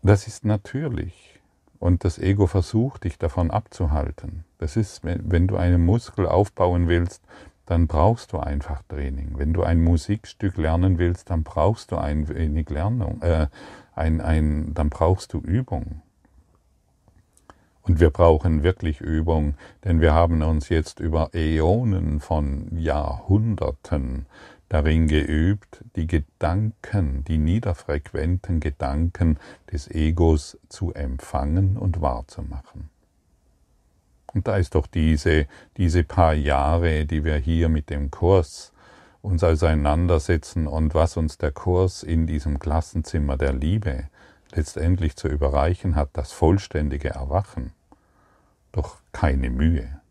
Das 0.03 0.25
ist 0.25 0.45
natürlich. 0.45 1.41
Und 1.79 2.05
das 2.05 2.19
Ego 2.19 2.47
versucht, 2.47 3.03
dich 3.03 3.17
davon 3.17 3.51
abzuhalten. 3.51 4.45
Das 4.57 4.77
ist, 4.77 5.01
wenn 5.03 5.49
du 5.49 5.57
einen 5.57 5.83
Muskel 5.83 6.25
aufbauen 6.25 6.87
willst, 6.87 7.21
dann 7.65 7.87
brauchst 7.87 8.31
du 8.31 8.39
einfach 8.39 8.83
Training. 8.83 9.33
Wenn 9.35 9.51
du 9.51 9.63
ein 9.63 9.83
Musikstück 9.83 10.55
lernen 10.55 10.99
willst, 10.99 11.29
dann 11.29 11.43
brauchst 11.43 11.91
du 11.91 11.97
ein 11.97 12.29
wenig 12.29 12.69
Lernung, 12.69 13.21
äh, 13.21 13.47
ein, 13.95 14.21
ein, 14.21 14.73
dann 14.73 14.89
brauchst 14.89 15.33
du 15.33 15.39
Übung. 15.39 16.01
Und 17.83 17.99
wir 17.99 18.09
brauchen 18.09 18.63
wirklich 18.63 19.01
Übung, 19.01 19.55
denn 19.83 19.99
wir 19.99 20.13
haben 20.13 20.41
uns 20.41 20.69
jetzt 20.69 20.99
über 20.99 21.31
Äonen 21.33 22.21
von 22.21 22.77
Jahrhunderten 22.77 24.25
darin 24.69 25.07
geübt, 25.07 25.83
die 25.95 26.07
Gedanken, 26.07 27.25
die 27.25 27.37
niederfrequenten 27.37 28.61
Gedanken 28.61 29.37
des 29.71 29.91
Egos 29.91 30.57
zu 30.69 30.93
empfangen 30.93 31.77
und 31.77 32.01
wahrzumachen. 32.01 32.89
Und 34.33 34.47
da 34.47 34.57
ist 34.57 34.75
doch 34.75 34.87
diese, 34.87 35.45
diese 35.77 36.03
paar 36.03 36.33
Jahre, 36.33 37.05
die 37.05 37.23
wir 37.23 37.35
hier 37.35 37.69
mit 37.69 37.89
dem 37.89 38.09
Kurs 38.09 38.71
uns 39.21 39.43
auseinandersetzen 39.43 40.67
und 40.67 40.95
was 40.95 41.17
uns 41.17 41.37
der 41.37 41.51
Kurs 41.51 42.01
in 42.01 42.27
diesem 42.27 42.59
Klassenzimmer 42.59 43.37
der 43.37 43.53
Liebe 43.53 44.05
letztendlich 44.55 45.15
zu 45.15 45.27
überreichen 45.27 45.95
hat, 45.95 46.09
das 46.13 46.31
vollständige 46.31 47.09
Erwachen. 47.09 47.71
Doch 48.71 48.97
keine 49.11 49.49
Mühe. 49.49 50.01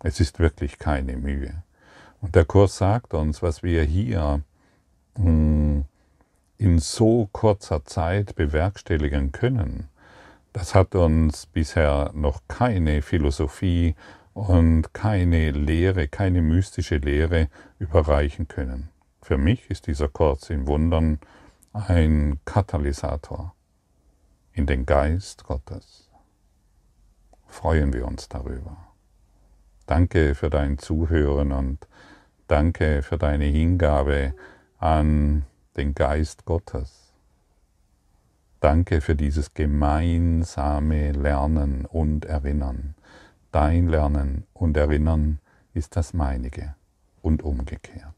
Es 0.00 0.20
ist 0.20 0.38
wirklich 0.38 0.78
keine 0.78 1.16
Mühe. 1.16 1.62
Und 2.20 2.34
der 2.34 2.44
Kurs 2.44 2.78
sagt 2.78 3.14
uns, 3.14 3.42
was 3.42 3.62
wir 3.62 3.82
hier 3.82 4.42
hm, 5.16 5.84
in 6.58 6.78
so 6.78 7.28
kurzer 7.32 7.84
Zeit 7.84 8.34
bewerkstelligen 8.34 9.32
können, 9.32 9.88
das 10.52 10.74
hat 10.74 10.94
uns 10.94 11.46
bisher 11.46 12.10
noch 12.14 12.40
keine 12.48 13.02
Philosophie 13.02 13.94
und 14.34 14.92
keine 14.94 15.50
Lehre, 15.50 16.08
keine 16.08 16.42
mystische 16.42 16.96
Lehre 16.96 17.48
überreichen 17.78 18.48
können. 18.48 18.88
Für 19.20 19.36
mich 19.36 19.70
ist 19.70 19.86
dieser 19.86 20.08
Kurs 20.08 20.50
in 20.50 20.66
Wundern 20.66 21.18
ein 21.86 22.40
Katalysator 22.44 23.54
in 24.52 24.66
den 24.66 24.84
Geist 24.84 25.44
Gottes. 25.44 26.10
Freuen 27.46 27.92
wir 27.92 28.06
uns 28.06 28.28
darüber. 28.28 28.76
Danke 29.86 30.34
für 30.34 30.50
dein 30.50 30.78
Zuhören 30.78 31.52
und 31.52 31.86
danke 32.48 33.02
für 33.02 33.16
deine 33.16 33.44
Hingabe 33.44 34.34
an 34.78 35.44
den 35.76 35.94
Geist 35.94 36.44
Gottes. 36.44 37.12
Danke 38.60 39.00
für 39.00 39.14
dieses 39.14 39.54
gemeinsame 39.54 41.12
Lernen 41.12 41.86
und 41.86 42.24
Erinnern. 42.24 42.96
Dein 43.52 43.86
Lernen 43.86 44.46
und 44.52 44.76
Erinnern 44.76 45.38
ist 45.74 45.96
das 45.96 46.12
meinige 46.12 46.74
und 47.22 47.42
umgekehrt. 47.42 48.17